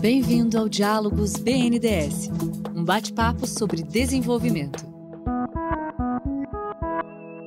Bem-vindo 0.00 0.58
ao 0.58 0.68
Diálogos 0.68 1.36
BNDES, 1.36 2.30
um 2.74 2.84
bate-papo 2.84 3.46
sobre 3.46 3.82
desenvolvimento. 3.82 4.84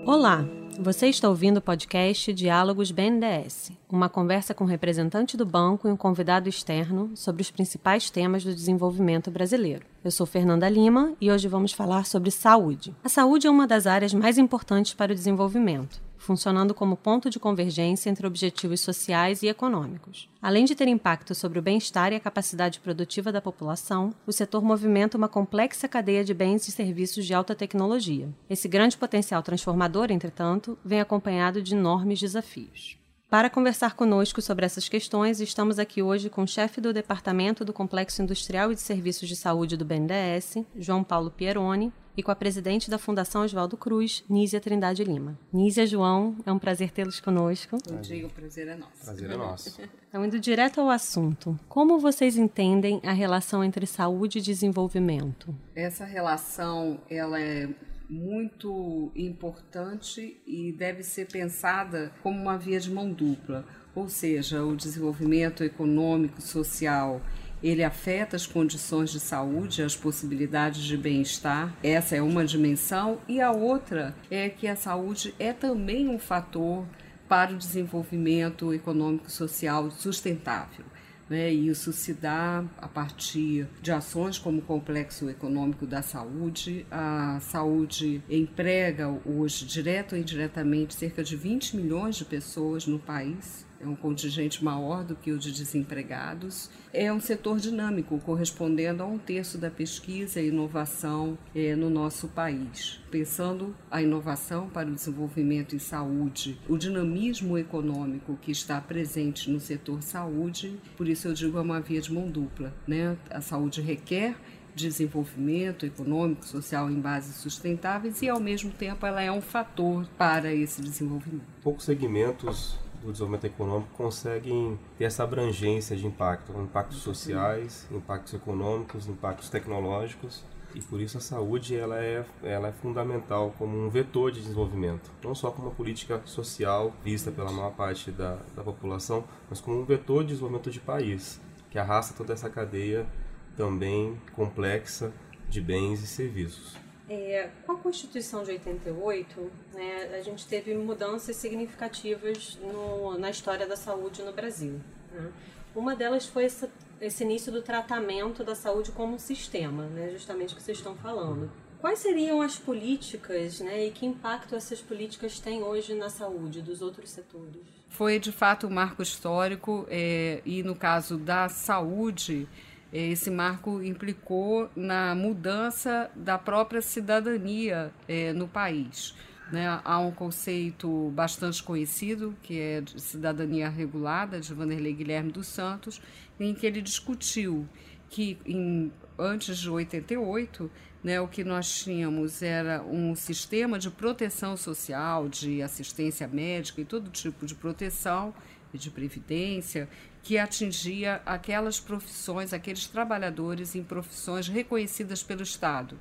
Olá, 0.06 0.44
você 0.80 1.08
está 1.08 1.30
ouvindo 1.30 1.58
o 1.58 1.62
podcast 1.62 2.34
Diálogos 2.34 2.92
BNDES, 2.92 3.72
uma 3.90 4.10
conversa 4.10 4.54
com 4.54 4.64
um 4.64 4.68
representante 4.68 5.38
do 5.38 5.46
banco 5.46 5.88
e 5.88 5.92
um 5.92 5.98
convidado 5.98 6.50
externo 6.50 7.12
sobre 7.16 7.42
os 7.42 7.52
principais 7.52 8.10
temas 8.10 8.44
do 8.44 8.56
desenvolvimento 8.56 9.30
brasileiro. 9.30 9.86
Eu 10.04 10.12
sou 10.12 10.26
Fernanda 10.26 10.68
Lima 10.70 11.14
e 11.22 11.32
hoje 11.32 11.48
vamos 11.48 11.74
falar 11.74 12.06
sobre 12.06 12.32
saúde. 12.32 12.96
A 13.04 13.10
saúde 13.10 13.48
é 13.48 13.50
uma 13.50 13.68
das 13.68 13.86
áreas 13.86 14.14
mais 14.14 14.38
importantes 14.38 14.94
para 14.94 15.12
o 15.12 15.16
desenvolvimento 15.16 16.07
funcionando 16.18 16.74
como 16.74 16.98
ponto 16.98 17.30
de 17.30 17.40
convergência 17.40 18.10
entre 18.10 18.28
objetivos 18.28 18.82
sociais 18.82 19.44
e 19.44 19.48
econômicos. 19.48 20.30
Além 20.42 20.66
de 20.66 20.76
ter 20.76 20.88
impacto 20.88 21.34
sobre 21.34 21.60
o 21.60 21.62
bem-estar 21.62 22.12
e 22.12 22.16
a 22.16 22.20
capacidade 22.20 22.80
produtiva 22.80 23.32
da 23.32 23.42
população, 23.42 24.14
o 24.26 24.32
setor 24.32 24.64
movimenta 24.64 25.18
uma 25.18 25.28
complexa 25.28 25.88
cadeia 25.88 26.24
de 26.24 26.34
bens 26.34 26.68
e 26.68 26.72
serviços 26.72 27.26
de 27.26 27.34
alta 27.34 27.56
tecnologia. 27.56 28.30
Esse 28.50 28.68
grande 28.68 28.98
potencial 28.98 29.42
transformador, 29.42 30.12
entretanto, 30.12 30.78
vem 30.84 31.00
acompanhado 31.00 31.62
de 31.62 31.76
enormes 31.76 32.20
desafios. 32.20 32.98
Para 33.30 33.50
conversar 33.50 33.94
conosco 33.94 34.42
sobre 34.42 34.66
essas 34.66 34.88
questões, 34.88 35.42
estamos 35.42 35.80
aqui 35.80 36.02
hoje 36.02 36.30
com 36.30 36.44
o 36.44 36.48
chefe 36.48 36.80
do 36.80 36.94
Departamento 36.94 37.66
do 37.66 37.74
Complexo 37.74 38.22
Industrial 38.22 38.72
e 38.72 38.76
de 38.76 38.80
Serviços 38.80 39.28
de 39.28 39.36
Saúde 39.36 39.76
do 39.76 39.84
BNDES, 39.84 40.60
João 40.78 41.04
Paulo 41.04 41.30
Pieroni, 41.30 41.92
e 42.18 42.24
com 42.24 42.32
a 42.32 42.36
presidente 42.36 42.90
da 42.90 42.98
Fundação 42.98 43.44
Oswaldo 43.44 43.78
Cruz, 43.78 44.24
Nízia 44.28 44.60
Trindade 44.60 45.04
Lima. 45.04 45.38
Nízia, 45.54 45.86
João, 45.86 46.36
é 46.44 46.52
um 46.52 46.58
prazer 46.58 46.90
tê-los 46.90 47.20
conosco. 47.20 47.78
Bom 47.88 48.02
dia, 48.02 48.26
o 48.26 48.30
prazer 48.30 48.68
é 48.68 48.76
nosso. 48.76 49.06
Prazer 49.06 49.30
é 49.30 49.38
nosso. 49.38 49.82
Então, 50.10 50.26
indo 50.26 50.40
direto 50.40 50.82
ao 50.82 50.90
assunto, 50.90 51.58
como 51.70 52.00
vocês 52.00 52.36
entendem 52.36 53.00
a 53.04 53.14
relação 53.14 53.64
entre 53.64 53.86
saúde 53.86 54.40
e 54.40 54.42
desenvolvimento? 54.42 55.54
Essa 55.76 56.06
relação, 56.06 57.00
ela 57.08 57.40
é 57.40 57.70
muito 58.10 59.12
importante 59.16 60.42
e 60.48 60.72
deve 60.72 61.04
ser 61.04 61.28
pensada 61.28 62.12
como 62.24 62.42
uma 62.42 62.58
via 62.58 62.80
de 62.80 62.90
mão 62.90 63.12
dupla, 63.12 63.64
ou 63.94 64.10
seja, 64.10 64.64
o 64.64 64.76
desenvolvimento 64.76 65.64
econômico, 65.64 66.42
social, 66.42 67.22
ele 67.62 67.84
afeta 67.84 68.36
as 68.36 68.46
condições 68.46 69.10
de 69.10 69.20
saúde, 69.20 69.82
as 69.82 69.96
possibilidades 69.96 70.84
de 70.84 70.98
bem-estar. 70.98 71.76
Essa 71.84 72.16
é 72.16 72.22
uma 72.22 72.46
dimensão 72.46 73.20
e 73.28 73.42
a 73.42 73.52
outra 73.52 74.16
é 74.30 74.50
que 74.50 74.68
a 74.68 74.76
saúde 74.76 75.34
é 75.40 75.54
também 75.54 76.08
um 76.08 76.20
fator 76.20 76.86
para 77.28 77.54
o 77.54 77.58
desenvolvimento 77.58 78.74
econômico 78.74 79.30
social 79.30 79.92
sustentável. 79.92 80.86
Né? 81.30 81.52
Isso 81.52 81.92
se 81.92 82.14
dá 82.14 82.64
a 82.78 82.88
partir 82.88 83.68
de 83.82 83.92
ações 83.92 84.38
como 84.38 84.60
o 84.60 84.62
Complexo 84.62 85.30
Econômico 85.30 85.86
da 85.86 86.02
Saúde. 86.02 86.86
A 86.90 87.40
saúde 87.42 88.24
emprega 88.30 89.10
hoje, 89.26 89.66
direto 89.66 90.14
ou 90.14 90.20
indiretamente, 90.20 90.94
cerca 90.94 91.22
de 91.22 91.36
20 91.36 91.76
milhões 91.76 92.16
de 92.16 92.24
pessoas 92.24 92.88
no 92.88 92.98
país 92.98 93.67
é 93.80 93.88
um 93.88 93.96
contingente 93.96 94.64
maior 94.64 95.04
do 95.04 95.16
que 95.16 95.32
o 95.32 95.38
de 95.38 95.52
desempregados. 95.52 96.70
É 96.94 97.12
um 97.12 97.20
setor 97.20 97.60
dinâmico, 97.60 98.20
correspondendo 98.20 99.04
a 99.04 99.06
um 99.06 99.18
terço 99.18 99.58
da 99.58 99.70
pesquisa 99.70 100.42
e 100.42 100.48
inovação 100.48 101.38
é, 101.56 101.76
no 101.76 101.90
nosso 101.90 102.28
país. 102.28 103.00
Pensando 103.12 103.76
a 103.90 104.02
inovação 104.02 104.70
para 104.70 104.90
o 104.90 104.94
desenvolvimento 104.94 105.76
em 105.76 105.80
saúde, 105.80 106.60
o 106.68 106.78
dinamismo 106.78 107.58
econômico 107.58 108.38
que 108.42 108.52
está 108.52 108.82
presente 108.82 109.50
no 109.50 109.60
setor 109.60 110.02
saúde, 110.02 110.80
por 110.96 111.08
isso 111.08 111.28
eu 111.28 111.34
digo 111.34 111.58
é 111.58 111.62
uma 111.62 111.80
via 111.80 112.02
de 112.02 112.12
mão 112.12 112.30
dupla. 112.30 112.74
Né? 112.88 113.18
A 113.30 113.42
saúde 113.42 113.82
requer 113.82 114.36
desenvolvimento 114.78 115.86
econômico, 115.86 116.46
social 116.46 116.90
em 116.90 117.00
bases 117.00 117.36
sustentáveis 117.38 118.22
e, 118.22 118.30
ao 118.30 118.40
mesmo 118.40 118.72
tempo, 118.72 119.06
ela 119.06 119.22
é 119.22 119.32
um 119.32 119.42
fator 119.42 120.08
para 120.18 120.54
esse 120.54 120.82
desenvolvimento. 120.82 121.48
Poucos 121.64 121.84
segmentos 121.84 122.78
do 123.02 123.12
desenvolvimento 123.12 123.46
econômico 123.46 123.90
conseguem 123.96 124.78
ter 124.98 125.06
essa 125.06 125.24
abrangência 125.24 125.96
de 125.96 126.06
impacto, 126.06 126.52
impactos 126.60 127.00
sociais, 127.00 127.88
impactos 127.92 128.34
econômicos, 128.34 129.08
impactos 129.08 129.50
tecnológicos. 129.50 130.44
E 130.76 130.82
por 130.82 131.00
isso 131.00 131.18
a 131.18 131.22
saúde 131.22 131.76
ela 131.76 131.98
é, 131.98 132.26
ela 132.44 132.68
é 132.68 132.72
fundamental 132.72 133.54
como 133.58 133.78
um 133.78 133.90
vetor 133.90 134.32
de 134.32 134.42
desenvolvimento, 134.42 135.10
não 135.24 135.34
só 135.34 135.50
como 135.50 135.70
uma 135.70 135.74
política 135.74 136.22
social 136.26 136.94
vista 137.04 137.32
pela 137.32 137.52
maior 137.52 137.72
parte 137.72 138.12
da, 138.12 138.38
da 138.56 138.64
população, 138.64 139.24
mas 139.50 139.62
como 139.62 139.80
um 139.80 139.86
vetor 139.86 140.24
de 140.24 140.30
desenvolvimento 140.30 140.70
de 140.70 140.80
país, 140.80 141.42
que 141.72 141.80
arrasta 141.80 142.14
toda 142.14 142.34
essa 142.34 142.50
cadeia 142.50 143.08
também 143.56 144.22
complexa 144.34 145.12
de 145.50 145.62
bens 145.62 146.04
e 146.04 146.08
serviços. 146.08 146.87
É, 147.10 147.50
com 147.66 147.72
a 147.72 147.78
Constituição 147.78 148.44
de 148.44 148.52
88, 148.52 149.52
né, 149.74 150.18
a 150.18 150.22
gente 150.22 150.46
teve 150.46 150.76
mudanças 150.76 151.38
significativas 151.38 152.58
no, 152.62 153.18
na 153.18 153.30
história 153.30 153.66
da 153.66 153.78
saúde 153.78 154.22
no 154.24 154.34
Brasil. 154.34 154.82
Né? 155.12 155.32
Uma 155.74 155.96
delas 155.96 156.26
foi 156.26 156.46
essa, 156.46 156.70
esse 157.00 157.24
início 157.24 157.52
do 157.52 157.62
tratamento 157.62 158.44
da 158.44 158.56
saúde 158.56 158.92
como 158.92 159.16
um 159.16 159.20
sistema, 159.20 159.86
né, 159.86 160.10
justamente 160.12 160.54
o 160.54 160.58
que 160.58 160.64
vocês 160.64 160.78
estão 160.80 160.96
falando. 160.96 161.50
Quais 161.80 162.00
seriam 162.00 162.42
as 162.42 162.58
políticas 162.58 163.60
né, 163.62 163.86
e 163.86 163.92
que 163.92 164.06
impacto 164.06 164.56
essas 164.56 164.82
políticas 164.82 165.40
têm 165.40 165.64
hoje 165.64 165.94
na 165.94 166.10
saúde 166.10 166.62
dos 166.62 166.82
outros 166.82 167.12
setores? 167.12 167.62
Foi 167.88 168.20
de 168.20 168.32
fato 168.32 168.68
um 168.68 168.70
marco 168.70 169.02
histórico 169.02 169.86
é, 169.90 170.42
e, 170.44 170.62
no 170.64 170.76
caso 170.76 171.18
da 171.18 171.48
saúde, 171.48 172.48
esse 172.92 173.30
marco 173.30 173.82
implicou 173.84 174.70
na 174.76 175.14
mudança 175.14 176.10
da 176.16 176.38
própria 176.38 176.82
cidadania 176.82 177.92
é, 178.08 178.32
no 178.34 178.48
país. 178.48 179.14
Né? 179.52 179.80
Há 179.84 180.00
um 180.00 180.12
conceito 180.12 181.12
bastante 181.14 181.64
conhecido, 181.64 182.36
que 182.44 182.60
é 182.60 182.82
de 182.82 183.02
cidadania 183.02 183.70
regulada, 183.70 184.40
de 184.40 184.54
Vanderlei 184.54 184.94
Guilherme 184.94 185.32
dos 185.32 185.48
Santos, 185.48 186.02
em 186.40 186.54
que 186.54 186.66
ele 186.66 186.82
discutiu 186.82 187.68
que 188.10 188.38
em, 188.46 188.92
antes 189.18 189.58
de 189.58 189.70
88, 189.70 190.70
né, 191.04 191.20
o 191.22 191.28
que 191.28 191.44
nós 191.44 191.84
tínhamos 191.84 192.42
era 192.42 192.82
um 192.84 193.16
sistema 193.16 193.80
de 193.80 193.90
proteção 193.90 194.58
social, 194.58 195.28
de 195.28 195.62
assistência 195.62 196.28
médica 196.28 196.82
e 196.82 196.86
todo 196.86 197.10
tipo 197.10 197.46
de 197.46 197.56
proteção 197.56 198.34
e 198.74 198.78
de 198.78 198.90
previdência 198.90 199.88
que 200.28 200.38
atingia 200.38 201.22
aquelas 201.26 201.80
profissões, 201.80 202.52
aqueles 202.52 202.86
trabalhadores 202.86 203.76
em 203.76 203.84
profissões 203.84 204.50
reconhecidas 204.50 205.24
pelo 205.24 205.42
Estado. 205.42 205.98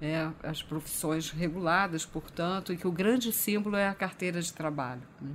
Né? 0.00 0.32
as 0.42 0.60
profissões 0.60 1.30
reguladas, 1.30 2.04
portanto, 2.04 2.72
e 2.72 2.76
que 2.76 2.88
o 2.88 2.90
grande 2.90 3.30
símbolo 3.32 3.76
é 3.76 3.86
a 3.86 3.94
carteira 3.94 4.42
de 4.42 4.52
trabalho. 4.52 5.02
Né? 5.20 5.30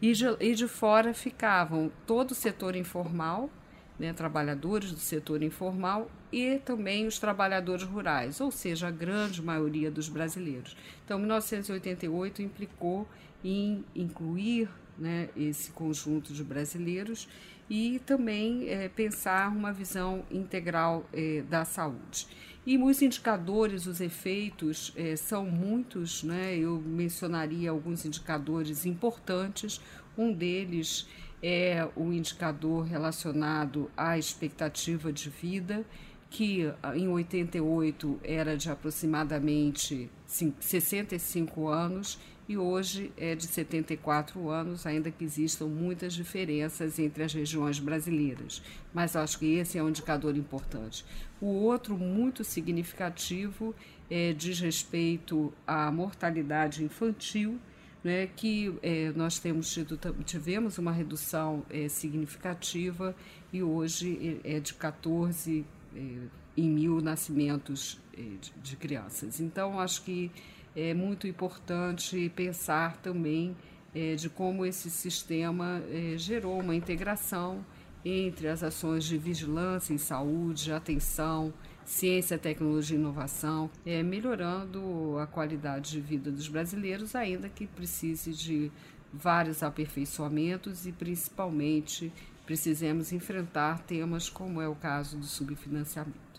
E, 0.00 0.12
de, 0.12 0.24
e 0.38 0.54
de 0.54 0.68
fora 0.68 1.12
ficavam 1.12 1.90
todo 2.06 2.30
o 2.30 2.34
setor 2.34 2.76
informal, 2.76 3.50
né, 3.98 4.12
trabalhadores 4.12 4.92
do 4.92 5.00
setor 5.00 5.42
informal 5.42 6.08
e 6.30 6.58
também 6.58 7.08
os 7.08 7.18
trabalhadores 7.18 7.84
rurais, 7.84 8.40
ou 8.40 8.52
seja, 8.52 8.86
a 8.86 8.90
grande 8.92 9.42
maioria 9.42 9.90
dos 9.90 10.08
brasileiros. 10.08 10.76
Então, 11.04 11.18
1988 11.18 12.40
implicou 12.40 13.08
em 13.42 13.84
incluir 13.96 14.68
né, 14.98 15.28
esse 15.36 15.70
conjunto 15.70 16.32
de 16.32 16.44
brasileiros 16.44 17.28
e 17.68 17.98
também 18.00 18.68
é, 18.68 18.88
pensar 18.88 19.50
uma 19.50 19.72
visão 19.72 20.24
integral 20.30 21.06
é, 21.12 21.42
da 21.42 21.64
saúde. 21.64 22.26
E 22.66 22.78
os 22.78 23.02
indicadores, 23.02 23.86
os 23.86 24.00
efeitos 24.00 24.92
é, 24.96 25.16
são 25.16 25.44
muitos, 25.46 26.22
né? 26.22 26.56
eu 26.56 26.80
mencionaria 26.80 27.70
alguns 27.70 28.04
indicadores 28.04 28.86
importantes. 28.86 29.80
Um 30.16 30.32
deles 30.32 31.06
é 31.42 31.86
o 31.94 32.10
indicador 32.10 32.84
relacionado 32.84 33.90
à 33.94 34.16
expectativa 34.16 35.12
de 35.12 35.28
vida, 35.28 35.84
que 36.30 36.62
em 36.96 37.06
88 37.06 38.18
era 38.24 38.56
de 38.56 38.70
aproximadamente 38.70 40.10
65 40.26 41.68
anos 41.68 42.18
e 42.48 42.58
hoje 42.58 43.10
é 43.16 43.34
de 43.34 43.46
74 43.46 44.50
anos, 44.50 44.86
ainda 44.86 45.10
que 45.10 45.24
existam 45.24 45.66
muitas 45.66 46.12
diferenças 46.12 46.98
entre 46.98 47.22
as 47.22 47.32
regiões 47.32 47.78
brasileiras. 47.78 48.62
Mas 48.92 49.16
acho 49.16 49.38
que 49.38 49.54
esse 49.54 49.78
é 49.78 49.82
um 49.82 49.88
indicador 49.88 50.36
importante. 50.36 51.04
O 51.40 51.46
outro, 51.46 51.96
muito 51.96 52.44
significativo, 52.44 53.74
é, 54.10 54.32
diz 54.32 54.60
respeito 54.60 55.52
à 55.66 55.90
mortalidade 55.90 56.84
infantil, 56.84 57.58
né, 58.02 58.28
que 58.36 58.74
é, 58.82 59.10
nós 59.16 59.38
temos 59.38 59.72
tido, 59.72 59.98
tivemos 60.24 60.76
uma 60.76 60.92
redução 60.92 61.64
é, 61.70 61.88
significativa 61.88 63.16
e 63.50 63.62
hoje 63.62 64.40
é, 64.44 64.56
é 64.56 64.60
de 64.60 64.74
14 64.74 65.64
é, 65.96 66.00
em 66.54 66.70
mil 66.70 67.00
nascimentos 67.00 67.98
é, 68.12 68.20
de, 68.20 68.52
de 68.62 68.76
crianças. 68.76 69.40
Então, 69.40 69.80
acho 69.80 70.02
que 70.04 70.30
é 70.76 70.92
muito 70.92 71.26
importante 71.26 72.30
pensar 72.34 72.96
também 72.96 73.56
é, 73.94 74.14
de 74.16 74.28
como 74.28 74.66
esse 74.66 74.90
sistema 74.90 75.82
é, 75.90 76.18
gerou 76.18 76.58
uma 76.58 76.74
integração 76.74 77.64
entre 78.04 78.48
as 78.48 78.62
ações 78.62 79.04
de 79.04 79.16
vigilância 79.16 79.94
em 79.94 79.98
saúde, 79.98 80.72
atenção, 80.72 81.54
ciência, 81.84 82.36
tecnologia 82.36 82.96
e 82.96 83.00
inovação, 83.00 83.70
é, 83.86 84.02
melhorando 84.02 85.16
a 85.18 85.26
qualidade 85.26 85.92
de 85.92 86.00
vida 86.00 86.30
dos 86.30 86.48
brasileiros, 86.48 87.14
ainda 87.14 87.48
que 87.48 87.66
precise 87.66 88.32
de 88.32 88.70
vários 89.12 89.62
aperfeiçoamentos 89.62 90.86
e 90.86 90.92
principalmente 90.92 92.12
precisemos 92.44 93.12
enfrentar 93.12 93.78
temas 93.84 94.28
como 94.28 94.60
é 94.60 94.68
o 94.68 94.74
caso 94.74 95.16
do 95.16 95.24
subfinanciamento. 95.24 96.33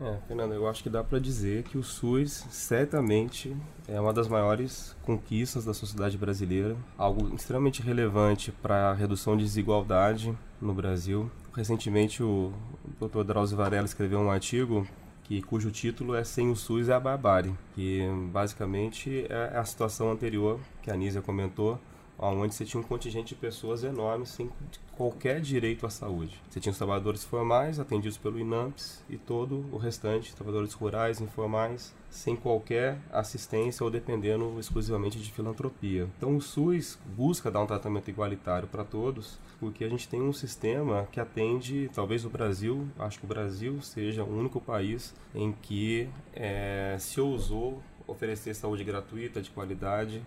É, 0.00 0.18
Fernanda, 0.26 0.54
eu 0.54 0.68
acho 0.68 0.82
que 0.82 0.90
dá 0.90 1.04
para 1.04 1.20
dizer 1.20 1.62
que 1.62 1.78
o 1.78 1.82
SUS 1.82 2.44
certamente 2.50 3.56
é 3.86 4.00
uma 4.00 4.12
das 4.12 4.26
maiores 4.26 4.96
conquistas 5.02 5.64
da 5.64 5.72
sociedade 5.72 6.18
brasileira, 6.18 6.76
algo 6.98 7.32
extremamente 7.34 7.80
relevante 7.80 8.50
para 8.50 8.90
a 8.90 8.92
redução 8.92 9.36
de 9.36 9.44
desigualdade 9.44 10.36
no 10.60 10.74
Brasil. 10.74 11.30
Recentemente, 11.54 12.22
o 12.24 12.52
Dr. 13.00 13.22
Drauzio 13.22 13.56
Varela 13.56 13.86
escreveu 13.86 14.18
um 14.18 14.30
artigo 14.30 14.84
que 15.22 15.40
cujo 15.40 15.70
título 15.70 16.14
é 16.14 16.24
Sem 16.24 16.50
o 16.50 16.56
SUS 16.56 16.88
é 16.88 16.92
a 16.92 17.00
barbárie, 17.00 17.54
que 17.74 18.02
basicamente 18.32 19.26
é 19.30 19.56
a 19.56 19.64
situação 19.64 20.10
anterior 20.10 20.58
que 20.82 20.90
a 20.90 20.94
Anísia 20.94 21.22
comentou, 21.22 21.78
onde 22.18 22.54
você 22.54 22.64
tinha 22.64 22.80
um 22.80 22.84
contingente 22.84 23.34
de 23.34 23.40
pessoas 23.40 23.84
enormes 23.84 24.30
sem 24.30 24.50
qualquer 24.92 25.40
direito 25.40 25.86
à 25.86 25.90
saúde. 25.90 26.40
Você 26.48 26.60
tinha 26.60 26.70
os 26.70 26.78
trabalhadores 26.78 27.24
formais 27.24 27.80
atendidos 27.80 28.16
pelo 28.16 28.38
INAMPS 28.38 29.02
e 29.10 29.16
todo 29.16 29.64
o 29.72 29.76
restante, 29.76 30.34
trabalhadores 30.34 30.72
rurais, 30.72 31.20
informais, 31.20 31.92
sem 32.08 32.36
qualquer 32.36 32.98
assistência 33.12 33.82
ou 33.82 33.90
dependendo 33.90 34.58
exclusivamente 34.60 35.18
de 35.18 35.32
filantropia. 35.32 36.08
Então 36.16 36.36
o 36.36 36.40
SUS 36.40 36.98
busca 37.16 37.50
dar 37.50 37.60
um 37.60 37.66
tratamento 37.66 38.08
igualitário 38.08 38.68
para 38.68 38.84
todos, 38.84 39.38
porque 39.58 39.84
a 39.84 39.88
gente 39.88 40.08
tem 40.08 40.22
um 40.22 40.32
sistema 40.32 41.08
que 41.10 41.18
atende, 41.18 41.90
talvez 41.92 42.24
o 42.24 42.30
Brasil, 42.30 42.86
acho 42.98 43.18
que 43.18 43.24
o 43.24 43.28
Brasil 43.28 43.80
seja 43.82 44.22
o 44.22 44.38
único 44.38 44.60
país 44.60 45.12
em 45.34 45.52
que 45.52 46.08
é, 46.32 46.96
se 47.00 47.20
ousou 47.20 47.82
oferecer 48.06 48.54
saúde 48.54 48.84
gratuita, 48.84 49.40
de 49.40 49.50
qualidade, 49.50 50.22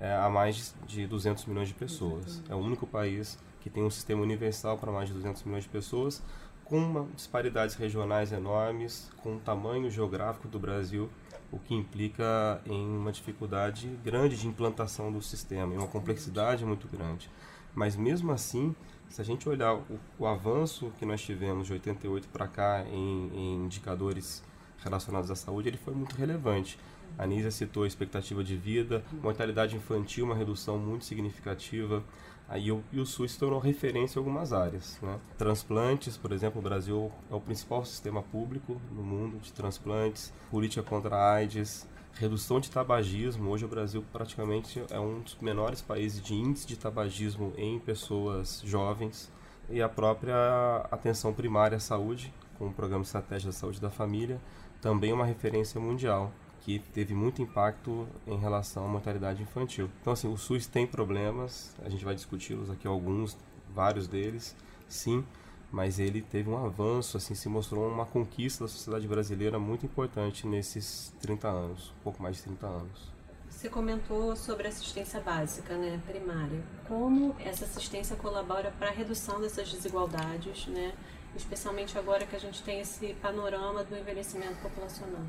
é, 0.00 0.14
a 0.14 0.28
mais 0.28 0.74
de 0.86 1.06
200 1.06 1.44
milhões 1.46 1.68
de 1.68 1.74
pessoas. 1.74 2.42
É 2.48 2.54
o 2.54 2.58
único 2.58 2.86
país 2.86 3.38
que 3.60 3.70
tem 3.70 3.82
um 3.82 3.90
sistema 3.90 4.22
universal 4.22 4.76
para 4.76 4.92
mais 4.92 5.08
de 5.08 5.14
200 5.14 5.42
milhões 5.44 5.64
de 5.64 5.70
pessoas, 5.70 6.22
com 6.64 6.78
uma, 6.78 7.06
disparidades 7.14 7.74
regionais 7.74 8.32
enormes, 8.32 9.10
com 9.18 9.36
o 9.36 9.38
tamanho 9.38 9.90
geográfico 9.90 10.48
do 10.48 10.58
Brasil, 10.58 11.10
o 11.50 11.58
que 11.58 11.74
implica 11.74 12.60
em 12.66 12.96
uma 12.96 13.12
dificuldade 13.12 13.88
grande 14.04 14.36
de 14.36 14.46
implantação 14.46 15.12
do 15.12 15.22
sistema, 15.22 15.74
e 15.74 15.78
uma 15.78 15.86
complexidade 15.86 16.64
muito 16.64 16.88
grande. 16.88 17.30
Mas 17.74 17.96
mesmo 17.96 18.32
assim, 18.32 18.74
se 19.08 19.20
a 19.20 19.24
gente 19.24 19.48
olhar 19.48 19.74
o, 19.74 20.00
o 20.18 20.26
avanço 20.26 20.92
que 20.98 21.06
nós 21.06 21.22
tivemos 21.22 21.66
de 21.66 21.72
88 21.72 22.28
para 22.28 22.46
cá 22.48 22.84
em, 22.90 23.30
em 23.34 23.64
indicadores 23.64 24.42
relacionados 24.82 25.30
à 25.30 25.36
saúde, 25.36 25.68
ele 25.68 25.78
foi 25.78 25.94
muito 25.94 26.14
relevante. 26.14 26.78
A 27.18 27.24
Anísia 27.24 27.50
citou 27.50 27.84
a 27.84 27.86
expectativa 27.86 28.42
de 28.42 28.56
vida, 28.56 29.04
mortalidade 29.22 29.76
infantil, 29.76 30.24
uma 30.24 30.34
redução 30.34 30.78
muito 30.78 31.04
significativa. 31.04 32.02
Aí 32.48 32.70
o, 32.70 32.82
e 32.92 33.00
o 33.00 33.06
SUS 33.06 33.32
se 33.32 33.38
tornou 33.38 33.58
referência 33.58 34.18
em 34.18 34.20
algumas 34.20 34.52
áreas. 34.52 34.98
Né? 35.00 35.18
Transplantes, 35.38 36.16
por 36.16 36.32
exemplo, 36.32 36.60
o 36.60 36.62
Brasil 36.62 37.10
é 37.30 37.34
o 37.34 37.40
principal 37.40 37.84
sistema 37.84 38.22
público 38.22 38.80
no 38.92 39.02
mundo 39.02 39.38
de 39.38 39.52
transplantes, 39.52 40.32
política 40.50 40.82
contra 40.82 41.16
a 41.16 41.34
AIDS, 41.34 41.88
redução 42.14 42.60
de 42.60 42.70
tabagismo. 42.70 43.50
Hoje 43.50 43.64
o 43.64 43.68
Brasil 43.68 44.04
praticamente 44.12 44.82
é 44.90 45.00
um 45.00 45.20
dos 45.20 45.36
menores 45.40 45.80
países 45.80 46.20
de 46.20 46.34
índice 46.34 46.66
de 46.66 46.76
tabagismo 46.76 47.52
em 47.56 47.78
pessoas 47.78 48.60
jovens 48.64 49.32
e 49.70 49.80
a 49.80 49.88
própria 49.88 50.86
atenção 50.90 51.32
primária 51.32 51.76
à 51.76 51.80
saúde, 51.80 52.32
com 52.58 52.66
o 52.68 52.72
programa 52.72 53.02
estratégia 53.02 53.46
da 53.46 53.52
saúde 53.52 53.80
da 53.80 53.90
família, 53.90 54.38
também 54.80 55.10
é 55.10 55.14
uma 55.14 55.24
referência 55.24 55.80
mundial 55.80 56.30
que 56.64 56.78
teve 56.78 57.14
muito 57.14 57.42
impacto 57.42 58.08
em 58.26 58.38
relação 58.38 58.86
à 58.86 58.88
mortalidade 58.88 59.42
infantil. 59.42 59.90
Então, 60.00 60.14
assim, 60.14 60.32
o 60.32 60.36
SUS 60.36 60.66
tem 60.66 60.86
problemas, 60.86 61.74
a 61.84 61.90
gente 61.90 62.04
vai 62.04 62.14
discuti-los 62.14 62.70
aqui 62.70 62.86
alguns, 62.86 63.36
vários 63.74 64.08
deles, 64.08 64.56
sim, 64.88 65.22
mas 65.70 65.98
ele 65.98 66.22
teve 66.22 66.48
um 66.48 66.64
avanço, 66.64 67.18
assim, 67.18 67.34
se 67.34 67.48
mostrou 67.48 67.86
uma 67.88 68.06
conquista 68.06 68.64
da 68.64 68.68
sociedade 68.68 69.06
brasileira 69.06 69.58
muito 69.58 69.84
importante 69.84 70.46
nesses 70.46 71.12
30 71.20 71.48
anos, 71.48 71.92
um 72.00 72.02
pouco 72.02 72.22
mais 72.22 72.36
de 72.36 72.44
30 72.44 72.66
anos. 72.66 73.12
Você 73.50 73.68
comentou 73.68 74.34
sobre 74.34 74.66
assistência 74.66 75.20
básica, 75.20 75.76
né, 75.76 76.00
primária. 76.06 76.62
Como 76.88 77.36
essa 77.40 77.64
assistência 77.64 78.16
colabora 78.16 78.72
para 78.78 78.88
a 78.88 78.92
redução 78.92 79.40
dessas 79.40 79.70
desigualdades, 79.70 80.66
né, 80.66 80.94
especialmente 81.36 81.96
agora 81.98 82.26
que 82.26 82.36
a 82.36 82.38
gente 82.38 82.62
tem 82.62 82.80
esse 82.80 83.14
panorama 83.14 83.84
do 83.84 83.96
envelhecimento 83.96 84.56
populacional? 84.62 85.22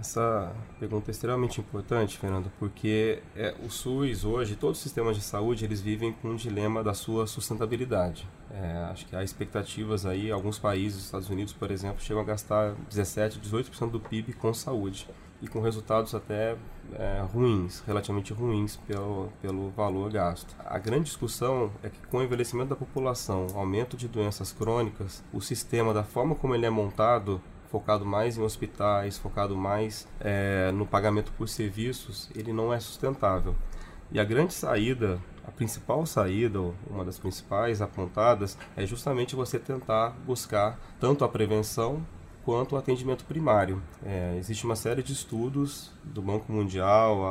Essa 0.00 0.52
pergunta 0.78 1.10
é 1.10 1.12
extremamente 1.12 1.60
importante, 1.60 2.18
Fernando, 2.18 2.50
porque 2.58 3.22
é, 3.36 3.54
o 3.64 3.70
SUS 3.70 4.24
hoje, 4.24 4.56
todos 4.56 4.78
os 4.78 4.82
sistemas 4.82 5.16
de 5.16 5.22
saúde, 5.22 5.64
eles 5.64 5.80
vivem 5.80 6.12
com 6.12 6.28
um 6.28 6.36
dilema 6.36 6.82
da 6.82 6.94
sua 6.94 7.26
sustentabilidade. 7.26 8.28
É, 8.50 8.84
acho 8.90 9.06
que 9.06 9.16
há 9.16 9.24
expectativas 9.24 10.04
aí, 10.04 10.30
alguns 10.30 10.58
países, 10.58 11.04
Estados 11.04 11.30
Unidos, 11.30 11.52
por 11.52 11.70
exemplo, 11.70 12.02
chegam 12.02 12.22
a 12.22 12.24
gastar 12.24 12.74
17, 12.88 13.40
18% 13.40 13.90
do 13.90 14.00
PIB 14.00 14.34
com 14.34 14.52
saúde 14.52 15.08
e 15.42 15.48
com 15.48 15.60
resultados 15.60 16.14
até 16.14 16.56
é, 16.94 17.20
ruins, 17.32 17.82
relativamente 17.84 18.32
ruins 18.32 18.76
pelo, 18.86 19.28
pelo 19.42 19.70
valor 19.70 20.10
gasto. 20.10 20.54
A 20.64 20.78
grande 20.78 21.06
discussão 21.06 21.72
é 21.82 21.90
que 21.90 21.98
com 22.06 22.18
o 22.18 22.22
envelhecimento 22.22 22.70
da 22.70 22.76
população, 22.76 23.48
aumento 23.54 23.96
de 23.96 24.06
doenças 24.06 24.52
crônicas, 24.52 25.24
o 25.32 25.40
sistema, 25.40 25.92
da 25.92 26.04
forma 26.04 26.36
como 26.36 26.54
ele 26.54 26.64
é 26.64 26.70
montado, 26.70 27.42
focado 27.70 28.06
mais 28.06 28.38
em 28.38 28.42
hospitais, 28.42 29.18
focado 29.18 29.56
mais 29.56 30.06
é, 30.20 30.70
no 30.72 30.86
pagamento 30.86 31.32
por 31.32 31.48
serviços, 31.48 32.30
ele 32.36 32.52
não 32.52 32.72
é 32.72 32.78
sustentável. 32.78 33.56
E 34.12 34.20
a 34.20 34.24
grande 34.24 34.52
saída, 34.52 35.18
a 35.44 35.50
principal 35.50 36.04
saída, 36.06 36.60
uma 36.88 37.04
das 37.04 37.18
principais 37.18 37.80
apontadas, 37.82 38.56
é 38.76 38.86
justamente 38.86 39.34
você 39.34 39.58
tentar 39.58 40.10
buscar 40.24 40.78
tanto 41.00 41.24
a 41.24 41.28
prevenção 41.28 42.06
quanto 42.44 42.74
o 42.74 42.78
atendimento 42.78 43.24
primário. 43.24 43.82
É, 44.04 44.36
existe 44.38 44.64
uma 44.64 44.76
série 44.76 45.02
de 45.02 45.12
estudos 45.12 45.90
do 46.02 46.20
Banco 46.20 46.52
Mundial 46.52 47.24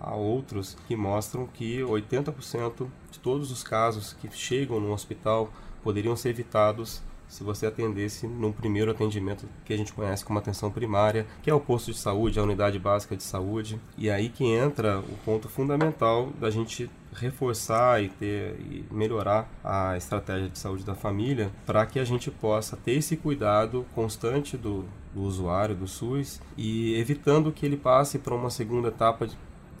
a, 0.00 0.10
a 0.10 0.14
outros 0.14 0.76
que 0.86 0.96
mostram 0.96 1.46
que 1.46 1.80
80% 1.80 2.86
de 3.10 3.18
todos 3.18 3.50
os 3.50 3.62
casos 3.62 4.12
que 4.14 4.28
chegam 4.30 4.80
no 4.80 4.92
hospital 4.92 5.50
poderiam 5.82 6.16
ser 6.16 6.30
evitados 6.30 7.02
se 7.28 7.42
você 7.42 7.66
atendesse 7.66 8.26
num 8.26 8.52
primeiro 8.52 8.90
atendimento 8.90 9.46
que 9.64 9.72
a 9.72 9.76
gente 9.76 9.92
conhece 9.92 10.24
como 10.24 10.38
atenção 10.38 10.70
primária, 10.70 11.26
que 11.42 11.50
é 11.50 11.54
o 11.54 11.60
posto 11.60 11.92
de 11.92 11.98
saúde, 11.98 12.38
a 12.38 12.42
unidade 12.42 12.78
básica 12.78 13.16
de 13.16 13.22
saúde. 13.22 13.80
E 13.98 14.10
aí 14.10 14.28
que 14.28 14.44
entra 14.44 15.00
o 15.00 15.16
ponto 15.24 15.48
fundamental 15.48 16.30
da 16.38 16.50
gente 16.50 16.90
reforçar 17.12 18.02
e 18.02 18.08
ter 18.08 18.56
e 18.60 18.84
melhorar 18.90 19.48
a 19.64 19.96
estratégia 19.96 20.48
de 20.48 20.58
saúde 20.58 20.84
da 20.84 20.94
família 20.94 21.50
para 21.64 21.84
que 21.86 21.98
a 21.98 22.04
gente 22.04 22.30
possa 22.30 22.76
ter 22.76 22.92
esse 22.92 23.16
cuidado 23.16 23.86
constante 23.94 24.56
do, 24.56 24.84
do 25.14 25.22
usuário 25.22 25.74
do 25.74 25.88
SUS 25.88 26.40
e 26.56 26.94
evitando 26.98 27.50
que 27.50 27.64
ele 27.64 27.76
passe 27.76 28.18
para 28.18 28.34
uma 28.34 28.50
segunda 28.50 28.88
etapa 28.88 29.28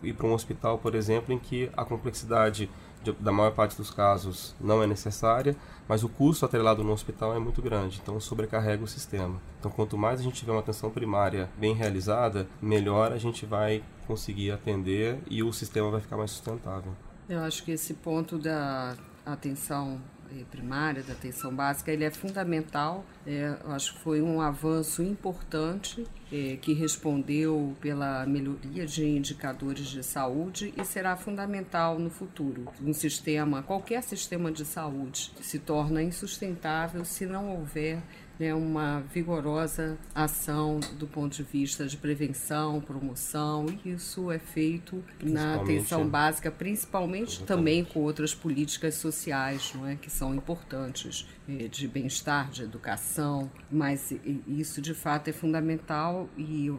ir 0.02 0.14
para 0.14 0.26
um 0.26 0.32
hospital, 0.32 0.78
por 0.78 0.94
exemplo, 0.94 1.34
em 1.34 1.38
que 1.38 1.70
a 1.76 1.84
complexidade 1.84 2.70
da 3.12 3.32
maior 3.32 3.52
parte 3.52 3.76
dos 3.76 3.90
casos 3.90 4.54
não 4.60 4.82
é 4.82 4.86
necessária, 4.86 5.56
mas 5.88 6.02
o 6.02 6.08
custo 6.08 6.44
atrelado 6.44 6.82
no 6.82 6.92
hospital 6.92 7.34
é 7.34 7.38
muito 7.38 7.62
grande, 7.62 8.00
então 8.02 8.18
sobrecarrega 8.20 8.82
o 8.82 8.88
sistema. 8.88 9.40
Então, 9.58 9.70
quanto 9.70 9.96
mais 9.96 10.20
a 10.20 10.22
gente 10.22 10.36
tiver 10.36 10.52
uma 10.52 10.60
atenção 10.60 10.90
primária 10.90 11.48
bem 11.58 11.74
realizada, 11.74 12.48
melhor 12.60 13.12
a 13.12 13.18
gente 13.18 13.46
vai 13.46 13.82
conseguir 14.06 14.50
atender 14.50 15.18
e 15.28 15.42
o 15.42 15.52
sistema 15.52 15.90
vai 15.90 16.00
ficar 16.00 16.16
mais 16.16 16.30
sustentável. 16.30 16.92
Eu 17.28 17.40
acho 17.40 17.64
que 17.64 17.72
esse 17.72 17.94
ponto 17.94 18.38
da 18.38 18.94
atenção 19.24 20.00
primária, 20.50 21.02
da 21.02 21.12
atenção 21.12 21.54
básica, 21.54 21.92
ele 21.92 22.04
é 22.04 22.10
fundamental. 22.10 23.04
É, 23.26 23.56
acho 23.66 23.94
que 23.94 24.00
foi 24.00 24.20
um 24.20 24.40
avanço 24.40 25.02
importante 25.02 26.06
é, 26.32 26.56
que 26.56 26.72
respondeu 26.72 27.76
pela 27.80 28.26
melhoria 28.26 28.86
de 28.86 29.06
indicadores 29.06 29.86
de 29.86 30.02
saúde 30.02 30.72
e 30.76 30.84
será 30.84 31.16
fundamental 31.16 31.98
no 31.98 32.10
futuro. 32.10 32.66
Um 32.82 32.92
sistema, 32.92 33.62
qualquer 33.62 34.02
sistema 34.02 34.50
de 34.50 34.64
saúde, 34.64 35.32
se 35.40 35.58
torna 35.58 36.02
insustentável 36.02 37.04
se 37.04 37.26
não 37.26 37.56
houver 37.56 38.02
né, 38.38 38.54
uma 38.54 39.00
vigorosa 39.12 39.98
ação 40.14 40.80
do 40.98 41.06
ponto 41.06 41.36
de 41.36 41.42
vista 41.42 41.86
de 41.86 41.96
prevenção, 41.96 42.80
promoção, 42.80 43.66
e 43.84 43.92
isso 43.92 44.30
é 44.30 44.38
feito 44.38 45.02
na 45.22 45.56
atenção 45.56 46.06
básica, 46.06 46.50
principalmente 46.50 47.42
também 47.44 47.84
com 47.84 48.00
outras 48.00 48.34
políticas 48.34 48.94
sociais, 48.94 49.72
não 49.74 49.86
é, 49.86 49.96
que 49.96 50.10
são 50.10 50.34
importantes 50.34 51.26
de 51.70 51.86
bem-estar, 51.86 52.50
de 52.50 52.62
educação, 52.62 53.50
mas 53.70 54.12
isso 54.48 54.80
de 54.82 54.94
fato 54.94 55.28
é 55.28 55.32
fundamental 55.32 56.28
e 56.36 56.72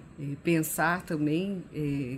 pensar 0.43 1.03
também 1.03 1.63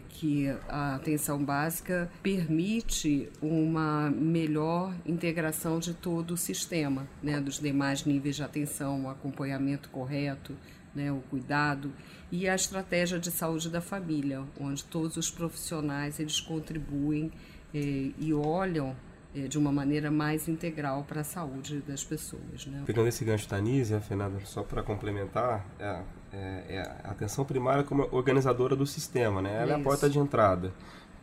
que 0.09 0.47
a 0.67 0.95
atenção 0.95 1.43
básica 1.43 2.09
permite 2.23 3.29
uma 3.39 4.09
melhor 4.09 4.95
integração 5.05 5.79
de 5.79 5.93
todo 5.93 6.31
o 6.31 6.37
sistema, 6.37 7.07
né, 7.21 7.39
dos 7.39 7.59
demais 7.59 8.03
níveis 8.03 8.35
de 8.35 8.43
atenção, 8.43 9.05
o 9.05 9.09
acompanhamento 9.09 9.89
correto, 9.89 10.55
né, 10.93 11.11
o 11.11 11.21
cuidado 11.29 11.93
e 12.31 12.47
a 12.47 12.55
estratégia 12.55 13.19
de 13.19 13.31
saúde 13.31 13.69
da 13.69 13.81
família, 13.81 14.43
onde 14.59 14.83
todos 14.83 15.17
os 15.17 15.29
profissionais 15.29 16.19
eles 16.19 16.39
contribuem 16.39 17.31
eh, 17.73 18.11
e 18.17 18.33
olham 18.33 18.89
eh, 18.89 19.08
de 19.33 19.57
uma 19.57 19.71
maneira 19.71 20.09
mais 20.09 20.47
integral 20.47 21.03
para 21.07 21.21
a 21.21 21.23
saúde 21.23 21.81
das 21.81 22.03
pessoas. 22.03 22.65
Né? 22.65 22.83
Pegando 22.85 23.07
esse 23.07 23.23
gancho 23.23 23.47
da 23.47 23.59
Nízia, 23.61 24.01
Fernanda, 24.01 24.39
só 24.43 24.63
para 24.63 24.81
complementar, 24.81 25.65
é, 25.79 26.01
é, 26.33 26.65
é, 26.69 26.81
a 27.03 27.11
atenção 27.11 27.45
primária 27.45 27.83
como 27.83 28.07
organizadora 28.11 28.75
do 28.75 28.87
sistema, 28.87 29.41
né? 29.41 29.61
ela 29.61 29.73
é, 29.73 29.75
é 29.75 29.79
a 29.79 29.83
porta 29.83 30.09
de 30.09 30.17
entrada. 30.17 30.73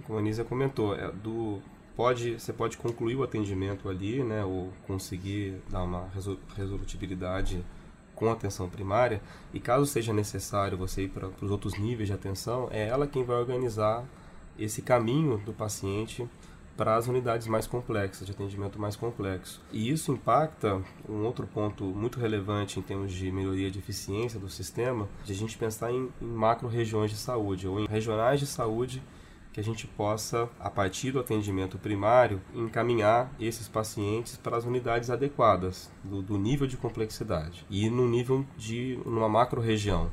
Como 0.04 0.18
a 0.18 0.22
Nízia 0.22 0.44
comentou, 0.44 0.94
é 0.94 1.10
do 1.10 1.60
pode 1.96 2.38
você 2.38 2.52
pode 2.52 2.76
concluir 2.76 3.16
o 3.16 3.22
atendimento 3.22 3.88
ali, 3.88 4.22
né, 4.22 4.44
ou 4.44 4.70
conseguir 4.86 5.62
dar 5.70 5.82
uma 5.82 6.08
resolutibilidade 6.54 7.64
com 8.14 8.30
atenção 8.30 8.68
primária, 8.68 9.20
e 9.52 9.58
caso 9.58 9.86
seja 9.86 10.12
necessário 10.12 10.76
você 10.76 11.04
ir 11.04 11.08
para 11.08 11.28
os 11.40 11.50
outros 11.50 11.78
níveis 11.78 12.08
de 12.08 12.14
atenção, 12.14 12.68
é 12.70 12.86
ela 12.86 13.06
quem 13.06 13.24
vai 13.24 13.36
organizar 13.36 14.04
esse 14.58 14.80
caminho 14.80 15.38
do 15.38 15.52
paciente 15.52 16.26
para 16.76 16.96
as 16.96 17.06
unidades 17.06 17.46
mais 17.46 17.66
complexas, 17.66 18.26
de 18.26 18.32
atendimento 18.32 18.78
mais 18.78 18.96
complexo. 18.96 19.62
E 19.72 19.90
isso 19.90 20.12
impacta 20.12 20.82
um 21.08 21.24
outro 21.24 21.46
ponto 21.46 21.84
muito 21.84 22.20
relevante 22.20 22.78
em 22.78 22.82
termos 22.82 23.12
de 23.12 23.32
melhoria 23.32 23.70
de 23.70 23.78
eficiência 23.78 24.38
do 24.38 24.48
sistema, 24.48 25.08
de 25.24 25.32
a 25.32 25.36
gente 25.36 25.56
pensar 25.56 25.90
em, 25.90 26.10
em 26.20 26.26
macro-regiões 26.26 27.10
de 27.10 27.16
saúde, 27.16 27.66
ou 27.66 27.80
em 27.80 27.86
regionais 27.86 28.40
de 28.40 28.46
saúde 28.46 29.02
que 29.56 29.60
a 29.60 29.64
gente 29.64 29.86
possa, 29.86 30.50
a 30.60 30.68
partir 30.68 31.12
do 31.12 31.18
atendimento 31.18 31.78
primário, 31.78 32.42
encaminhar 32.54 33.32
esses 33.40 33.66
pacientes 33.66 34.36
para 34.36 34.58
as 34.58 34.66
unidades 34.66 35.08
adequadas 35.08 35.90
do, 36.04 36.20
do 36.20 36.36
nível 36.36 36.66
de 36.66 36.76
complexidade 36.76 37.64
e 37.70 37.88
no 37.88 38.06
nível 38.06 38.44
de 38.54 39.00
uma 39.06 39.30
macro-região. 39.30 40.10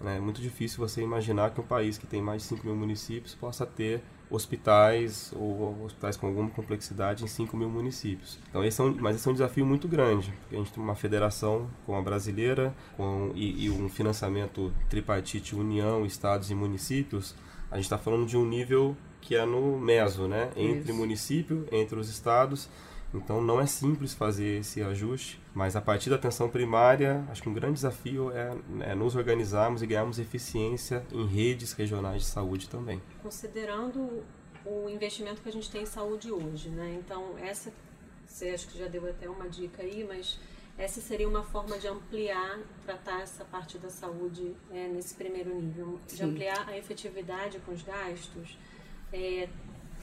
Né? 0.00 0.18
É 0.18 0.20
muito 0.20 0.40
difícil 0.40 0.78
você 0.78 1.02
imaginar 1.02 1.50
que 1.50 1.60
um 1.60 1.64
país 1.64 1.98
que 1.98 2.06
tem 2.06 2.22
mais 2.22 2.42
de 2.42 2.48
5 2.48 2.64
mil 2.64 2.76
municípios 2.76 3.34
possa 3.34 3.66
ter 3.66 4.00
hospitais 4.34 5.32
ou 5.36 5.84
hospitais 5.84 6.16
com 6.16 6.26
alguma 6.26 6.50
complexidade 6.50 7.24
em 7.24 7.26
5 7.26 7.56
mil 7.56 7.68
municípios. 7.68 8.38
Então, 8.50 8.64
esse 8.64 8.80
é 8.80 8.84
um, 8.84 8.94
mas 8.98 9.16
esse 9.16 9.26
é 9.26 9.30
um 9.30 9.34
desafio 9.34 9.64
muito 9.64 9.86
grande, 9.88 10.32
porque 10.40 10.56
a 10.56 10.58
gente 10.58 10.72
tem 10.72 10.82
uma 10.82 10.94
federação 10.94 11.68
como 11.86 11.98
a 11.98 12.02
brasileira 12.02 12.74
com, 12.96 13.32
e, 13.34 13.66
e 13.66 13.70
um 13.70 13.88
financiamento 13.88 14.72
tripartite 14.88 15.54
União, 15.54 16.04
Estados 16.04 16.50
e 16.50 16.54
municípios 16.54 17.34
a 17.74 17.76
gente 17.76 17.86
está 17.86 17.98
falando 17.98 18.24
de 18.24 18.36
um 18.36 18.46
nível 18.46 18.96
que 19.20 19.34
é 19.34 19.44
no 19.44 19.76
meso, 19.80 20.28
né? 20.28 20.48
Entre 20.54 20.92
Isso. 20.92 20.94
município, 20.94 21.66
entre 21.72 21.98
os 21.98 22.08
estados. 22.08 22.68
Então 23.18 23.40
não 23.40 23.60
é 23.60 23.66
simples 23.66 24.14
fazer 24.14 24.60
esse 24.60 24.82
ajuste, 24.82 25.40
mas 25.54 25.76
a 25.76 25.80
partir 25.80 26.10
da 26.10 26.16
atenção 26.16 26.48
primária, 26.48 27.24
acho 27.30 27.42
que 27.42 27.48
um 27.48 27.54
grande 27.54 27.74
desafio 27.74 28.30
é, 28.32 28.56
é, 28.80 28.94
nos 28.94 29.14
organizarmos 29.16 29.82
e 29.82 29.86
ganharmos 29.86 30.18
eficiência 30.18 31.04
em 31.12 31.26
redes 31.26 31.72
regionais 31.72 32.22
de 32.22 32.28
saúde 32.28 32.68
também. 32.68 33.00
Considerando 33.22 34.22
o 34.64 34.88
investimento 34.88 35.42
que 35.42 35.48
a 35.48 35.52
gente 35.52 35.70
tem 35.70 35.82
em 35.82 35.86
saúde 35.86 36.32
hoje, 36.32 36.68
né? 36.70 36.98
Então 36.98 37.36
essa, 37.38 37.72
você 38.26 38.50
acho 38.50 38.68
que 38.68 38.78
já 38.78 38.88
deu 38.88 39.08
até 39.08 39.28
uma 39.28 39.48
dica 39.48 39.82
aí, 39.82 40.04
mas 40.06 40.38
essa 40.76 41.00
seria 41.00 41.28
uma 41.28 41.42
forma 41.42 41.78
de 41.78 41.86
ampliar, 41.86 42.58
tratar 42.84 43.20
essa 43.20 43.44
parte 43.44 43.78
da 43.78 43.88
saúde 43.88 44.56
é, 44.72 44.88
nesse 44.88 45.14
primeiro 45.14 45.54
nível, 45.54 46.00
de 46.06 46.16
Sim. 46.16 46.24
ampliar 46.24 46.68
a 46.68 46.76
efetividade 46.76 47.60
com 47.60 47.72
os 47.72 47.82
gastos. 47.82 48.58
É, 49.12 49.48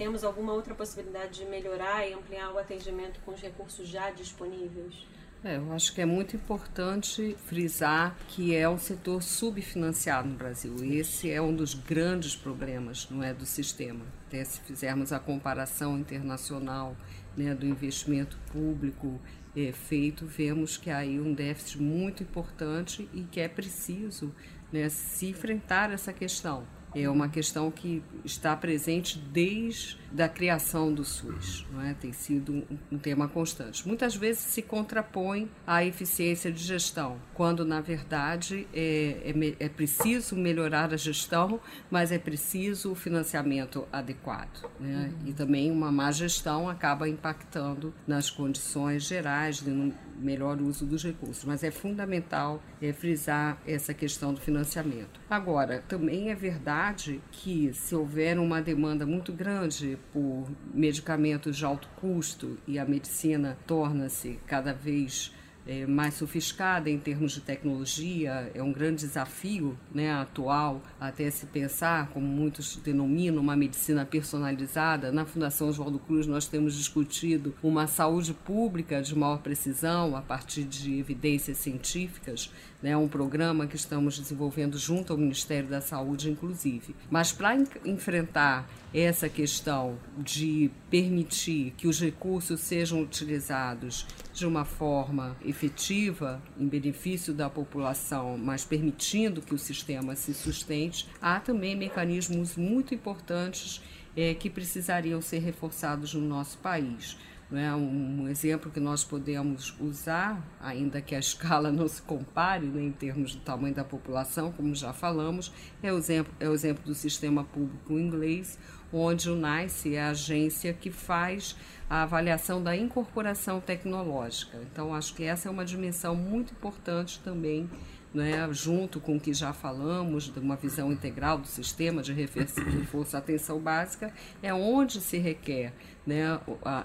temos 0.02 0.24
alguma 0.24 0.52
outra 0.52 0.74
possibilidade 0.74 1.42
de 1.42 1.46
melhorar 1.46 2.08
e 2.08 2.14
ampliar 2.14 2.52
o 2.52 2.58
atendimento 2.58 3.20
com 3.24 3.34
os 3.34 3.40
recursos 3.40 3.88
já 3.88 4.10
disponíveis? 4.10 5.06
É, 5.44 5.58
eu 5.58 5.72
acho 5.72 5.94
que 5.94 6.02
é 6.02 6.06
muito 6.08 6.36
importante 6.36 7.38
frisar 7.46 8.18
que 8.28 8.56
é 8.56 8.68
um 8.68 8.80
setor 8.80 9.22
subfinanciado 9.22 10.28
no 10.28 10.36
Brasil. 10.36 10.76
Esse 10.84 11.30
é 11.30 11.40
um 11.40 11.56
dos 11.56 11.76
grandes 11.76 12.36
problemas, 12.36 13.08
não 13.12 13.22
é, 13.22 13.32
do 13.32 13.46
sistema. 13.46 14.04
Até 14.26 14.44
se 14.44 14.60
fizermos 14.62 15.14
a 15.14 15.20
comparação 15.20 16.00
internacional 16.00 16.98
né, 17.38 17.54
do 17.54 17.68
investimento 17.68 18.40
público 18.52 19.22
é, 19.56 19.72
feito, 19.72 20.26
vemos 20.26 20.78
que 20.78 20.90
há 20.90 20.98
aí 20.98 21.20
um 21.20 21.32
déficit 21.32 21.80
muito 21.80 22.24
importante 22.24 23.08
e 23.14 23.22
que 23.22 23.40
é 23.40 23.48
preciso 23.48 24.34
né, 24.74 24.90
se 24.90 25.28
enfrentar 25.28 25.92
essa 25.92 26.12
questão. 26.12 26.66
É 26.94 27.10
uma 27.10 27.30
questão 27.30 27.72
que 27.72 28.04
está 28.26 28.56
presente 28.56 29.18
desde 29.18 29.98
a 30.20 30.28
criação 30.28 30.94
do 30.94 31.06
SUS, 31.06 31.66
não 31.72 31.82
é? 31.82 31.94
tem 31.94 32.12
sido 32.12 32.52
um, 32.54 32.78
um 32.92 32.98
tema 32.98 33.28
constante. 33.28 33.88
Muitas 33.88 34.16
vezes 34.16 34.42
se 34.42 34.62
contrapõe 34.62 35.50
à 35.66 35.86
eficiência 35.86 36.52
de 36.52 36.62
gestão, 36.62 37.18
quando 37.34 37.64
na 37.64 37.80
verdade 37.80 38.68
é, 38.74 39.34
é, 39.60 39.66
é 39.66 39.70
preciso 39.70 40.36
melhorar 40.36 40.94
a 40.94 40.98
gestão, 40.98 41.62
mas 41.90 42.12
é 42.12 42.18
preciso 42.18 42.92
o 42.92 42.96
financiamento 42.96 43.88
adequado. 43.92 44.70
Né? 44.80 45.14
Uhum. 45.22 45.30
E 45.30 45.34
também 45.34 45.72
uma 45.72 45.92
má 45.92 46.12
gestão 46.12 46.70
acaba 46.70 47.08
impactando 47.08 47.94
nas 48.06 48.30
condições 48.30 49.04
gerais 49.04 49.58
de 49.58 49.94
melhor 50.22 50.62
uso 50.62 50.86
dos 50.86 51.04
recursos. 51.04 51.44
Mas 51.46 51.64
é 51.64 51.72
fundamental 51.72 52.62
é, 52.82 52.94
frisar 52.94 53.58
essa 53.66 53.94
questão 53.94 54.34
do 54.34 54.40
financiamento. 54.40 55.20
Agora, 55.30 55.84
também 55.88 56.30
é 56.30 56.36
verdade 56.36 56.62
verdade 56.62 57.22
que 57.32 57.74
se 57.74 57.96
houver 57.96 58.38
uma 58.38 58.62
demanda 58.62 59.06
muito 59.06 59.34
grande 59.34 59.98
por 60.14 60.48
medicamentos 60.74 61.58
de 61.58 61.66
alto 61.66 61.88
custo 61.96 62.58
e 62.68 62.78
a 62.78 62.86
medicina 62.86 63.58
torna-se 63.66 64.40
cada 64.46 64.74
vez 64.74 65.34
é, 65.72 65.86
mais 65.88 66.16
sofiscada 66.16 66.90
em 66.90 67.00
termos 67.00 67.32
de 67.32 67.40
tecnologia, 67.40 68.52
é 68.54 68.62
um 68.62 68.74
grande 68.74 69.06
desafio 69.06 69.78
né, 69.94 70.12
atual 70.12 70.82
até 71.00 71.32
se 71.32 71.46
pensar, 71.46 72.10
como 72.10 72.28
muitos 72.28 72.76
denominam, 72.76 73.42
uma 73.42 73.56
medicina 73.56 74.06
personalizada. 74.06 75.14
Na 75.14 75.26
Fundação 75.26 75.70
Oswaldo 75.70 75.98
Cruz 75.98 76.28
nós 76.28 76.46
temos 76.46 76.76
discutido 76.76 77.56
uma 77.64 77.88
saúde 77.88 78.34
pública 78.34 79.02
de 79.02 79.16
maior 79.16 79.38
precisão 79.38 80.18
a 80.18 80.22
partir 80.22 80.66
de 80.66 81.00
evidências 81.00 81.58
científicas, 81.58 82.52
né, 82.82 82.98
um 82.98 83.08
programa 83.08 83.68
que 83.68 83.76
estamos 83.76 84.18
desenvolvendo 84.18 84.78
junto 84.78 85.14
ao 85.14 85.20
Ministério 85.20 85.70
da 85.70 85.82
Saúde, 85.82 86.30
inclusive. 86.30 86.96
Mas 87.10 87.32
para 87.32 87.56
enfrentar 87.86 88.68
essa 88.94 89.30
questão 89.30 89.98
de 90.18 90.70
permitir 90.90 91.74
que 91.78 91.88
os 91.88 92.02
recursos 92.02 92.60
sejam 92.60 93.02
utilizados 93.02 94.06
de 94.34 94.46
uma 94.46 94.66
forma 94.66 95.36
efetiva 95.46 96.42
em 96.58 96.68
benefício 96.68 97.34
da 97.34 97.50
população, 97.50 98.38
mas 98.38 98.66
permitindo 98.66 99.42
que 99.42 99.54
o 99.54 99.60
sistema 99.60 100.16
se 100.16 100.34
sustente, 100.34 101.08
há 101.22 101.40
também 101.40 101.76
mecanismos 101.76 102.56
muito 102.58 102.94
importantes 102.94 103.82
é, 104.16 104.34
que 104.34 104.50
precisariam 104.50 105.22
ser 105.22 105.40
reforçados 105.40 106.14
no 106.14 106.22
nosso 106.22 106.58
país. 106.58 107.18
Né? 107.52 107.76
Um, 107.76 108.30
exemplo 108.30 108.72
que 108.72 108.80
nós 108.80 109.04
podemos 109.04 109.76
usar, 109.78 110.42
ainda 110.62 111.02
que 111.02 111.14
a 111.14 111.20
escala 111.20 111.70
não 111.70 111.86
se 111.86 112.02
compare 112.02 112.66
né, 112.66 112.82
em 112.82 112.92
termos 112.94 113.36
do 113.36 113.42
tamanho 113.42 113.76
da 113.76 113.84
população, 113.84 114.54
como 114.54 114.74
já 114.74 114.94
falamos, 114.94 115.52
é 115.84 115.92
o 115.92 115.98
exemplo, 115.98 116.34
é 116.40 116.48
o 116.48 116.54
exemplo 116.54 116.86
do 116.86 116.96
sistema 116.96 117.44
público 117.44 118.00
inglês, 118.00 118.58
onde 118.94 119.30
o 119.30 119.36
NICE 119.36 119.96
é 119.96 120.02
a 120.02 120.10
agência 120.12 120.74
que 120.74 120.90
faz 120.90 121.58
a 121.90 122.04
avaliação 122.04 122.64
da 122.64 122.74
incorporação 122.74 123.60
tecnológica. 123.60 124.58
Então, 124.72 124.96
acho 124.96 125.14
que 125.14 125.24
essa 125.24 125.50
é 125.50 125.52
uma 125.52 125.66
dimensão 125.66 126.16
muito 126.16 126.54
importante 126.54 127.20
também 127.20 127.70
né, 128.14 128.48
junto 128.52 129.00
com 129.00 129.16
o 129.16 129.20
que 129.20 129.34
já 129.34 129.54
falamos, 129.54 130.26
de 130.26 130.40
uma 130.40 130.56
visão 130.56 130.92
integral 130.92 131.38
do 131.38 131.48
sistema 131.48 132.02
de 132.02 132.14
reforço 132.14 133.16
à 133.16 133.20
atenção 133.20 133.60
básica, 133.60 134.14
é 134.42 134.54
onde 134.54 135.00
se 135.00 135.18
requer 135.18 135.74
né, 136.06 136.40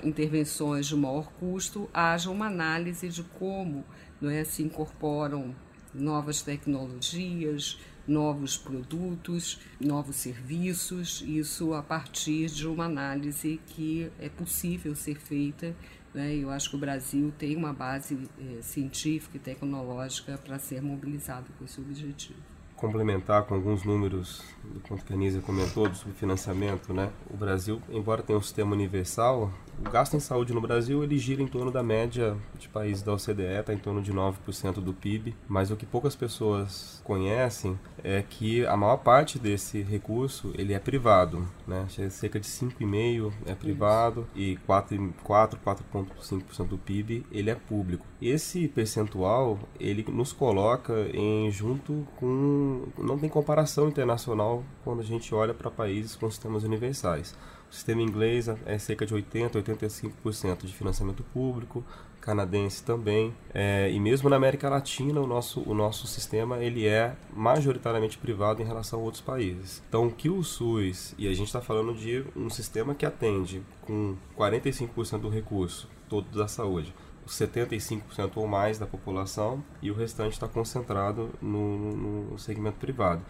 intervenções 0.04 0.86
de 0.86 0.96
maior 0.96 1.30
custo, 1.32 1.90
haja 1.92 2.30
uma 2.30 2.46
análise 2.46 3.08
de 3.08 3.22
como 3.22 3.84
né, 4.20 4.44
se 4.44 4.62
incorporam 4.62 5.54
novas 5.92 6.42
tecnologias, 6.42 7.78
novos 8.06 8.56
produtos, 8.56 9.58
novos 9.80 10.16
serviços, 10.16 11.24
isso 11.26 11.74
a 11.74 11.82
partir 11.82 12.46
de 12.46 12.68
uma 12.68 12.84
análise 12.84 13.60
que 13.66 14.10
é 14.20 14.28
possível 14.28 14.94
ser 14.94 15.18
feita. 15.18 15.74
Né? 16.16 16.34
Eu 16.34 16.50
acho 16.50 16.70
que 16.70 16.76
o 16.76 16.78
Brasil 16.78 17.30
tem 17.38 17.54
uma 17.54 17.74
base 17.74 18.18
é, 18.40 18.62
científica 18.62 19.36
e 19.36 19.38
tecnológica 19.38 20.38
para 20.42 20.58
ser 20.58 20.80
mobilizado 20.80 21.44
com 21.58 21.64
esse 21.66 21.78
objetivo. 21.78 22.38
complementar 22.74 23.42
com 23.44 23.54
alguns 23.54 23.84
números 23.84 24.42
do 24.64 24.80
quanto 24.80 25.04
que 25.04 25.12
a 25.12 25.16
Nízia 25.16 25.42
comentou 25.42 25.88
do 25.88 25.94
subfinanciamento, 25.94 26.92
né? 26.94 27.10
O 27.30 27.36
Brasil, 27.36 27.82
embora 27.90 28.22
tenha 28.22 28.38
um 28.38 28.42
sistema 28.42 28.72
universal, 28.72 29.52
o 29.78 29.90
gasto 29.90 30.14
em 30.14 30.20
saúde 30.20 30.52
no 30.52 30.60
Brasil 30.60 31.02
ele 31.02 31.18
gira 31.18 31.42
em 31.42 31.46
torno 31.46 31.70
da 31.70 31.82
média 31.82 32.36
de 32.58 32.68
países 32.68 33.02
da 33.02 33.12
OCDE, 33.12 33.60
está 33.60 33.72
em 33.72 33.78
torno 33.78 34.02
de 34.02 34.12
9% 34.12 34.74
do 34.74 34.92
PIB, 34.92 35.34
mas 35.48 35.70
o 35.70 35.76
que 35.76 35.86
poucas 35.86 36.16
pessoas 36.16 37.00
conhecem 37.04 37.78
é 38.02 38.22
que 38.22 38.64
a 38.66 38.76
maior 38.76 38.98
parte 38.98 39.38
desse 39.38 39.82
recurso 39.82 40.52
ele 40.56 40.72
é 40.72 40.78
privado, 40.78 41.46
né? 41.66 41.86
cerca 42.10 42.40
de 42.40 42.46
5,5% 42.46 43.32
é 43.46 43.54
privado 43.54 44.26
Isso. 44.34 44.40
e 44.40 44.56
4, 44.66 45.12
4,5% 45.24 46.66
do 46.66 46.78
PIB 46.78 47.26
ele 47.30 47.50
é 47.50 47.54
público. 47.54 48.06
Esse 48.20 48.68
percentual 48.68 49.58
ele 49.78 50.04
nos 50.08 50.32
coloca 50.32 51.08
em 51.12 51.50
junto 51.50 52.06
com 52.16 52.86
não 52.98 53.18
tem 53.18 53.28
comparação 53.28 53.88
internacional 53.88 54.64
quando 54.84 55.00
a 55.00 55.04
gente 55.04 55.34
olha 55.34 55.52
para 55.52 55.70
países 55.70 56.16
com 56.16 56.30
sistemas 56.30 56.64
universais. 56.64 57.34
Sistema 57.76 58.00
inglês 58.00 58.48
é 58.64 58.78
cerca 58.78 59.04
de 59.04 59.12
80, 59.12 59.60
85% 59.62 60.64
de 60.64 60.72
financiamento 60.72 61.22
público, 61.22 61.84
canadense 62.22 62.82
também, 62.82 63.34
é, 63.52 63.90
e 63.92 64.00
mesmo 64.00 64.30
na 64.30 64.36
América 64.36 64.70
Latina 64.70 65.20
o 65.20 65.26
nosso, 65.26 65.60
o 65.60 65.74
nosso 65.74 66.06
sistema 66.06 66.56
ele 66.56 66.86
é 66.86 67.14
majoritariamente 67.34 68.16
privado 68.16 68.62
em 68.62 68.64
relação 68.64 69.00
a 69.00 69.02
outros 69.02 69.20
países. 69.20 69.82
Então, 69.90 70.08
que 70.08 70.30
o 70.30 70.42
SUS, 70.42 71.14
e 71.18 71.28
a 71.28 71.34
gente 71.34 71.48
está 71.48 71.60
falando 71.60 71.92
de 71.94 72.24
um 72.34 72.48
sistema 72.48 72.94
que 72.94 73.04
atende 73.04 73.62
com 73.82 74.16
45% 74.38 75.18
do 75.18 75.28
recurso 75.28 75.86
todo 76.08 76.30
da 76.30 76.48
saúde, 76.48 76.94
75% 77.28 78.30
ou 78.36 78.48
mais 78.48 78.78
da 78.78 78.86
população 78.86 79.62
e 79.82 79.90
o 79.90 79.94
restante 79.94 80.32
está 80.32 80.48
concentrado 80.48 81.28
no, 81.42 81.94
no 81.94 82.38
segmento 82.38 82.78
privado. 82.78 83.20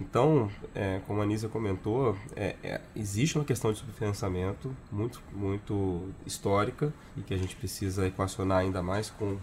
Então, 0.00 0.50
é, 0.74 1.00
como 1.06 1.20
a 1.20 1.24
Anísia 1.24 1.48
comentou, 1.48 2.16
é, 2.34 2.56
é, 2.64 2.80
existe 2.96 3.36
uma 3.36 3.44
questão 3.44 3.70
de 3.70 3.78
subfinanciamento 3.78 4.74
muito, 4.90 5.22
muito 5.30 6.08
histórica 6.24 6.92
e 7.18 7.20
que 7.20 7.34
a 7.34 7.36
gente 7.36 7.54
precisa 7.54 8.06
equacionar 8.06 8.58
ainda 8.58 8.82
mais 8.82 9.10
com, 9.10 9.36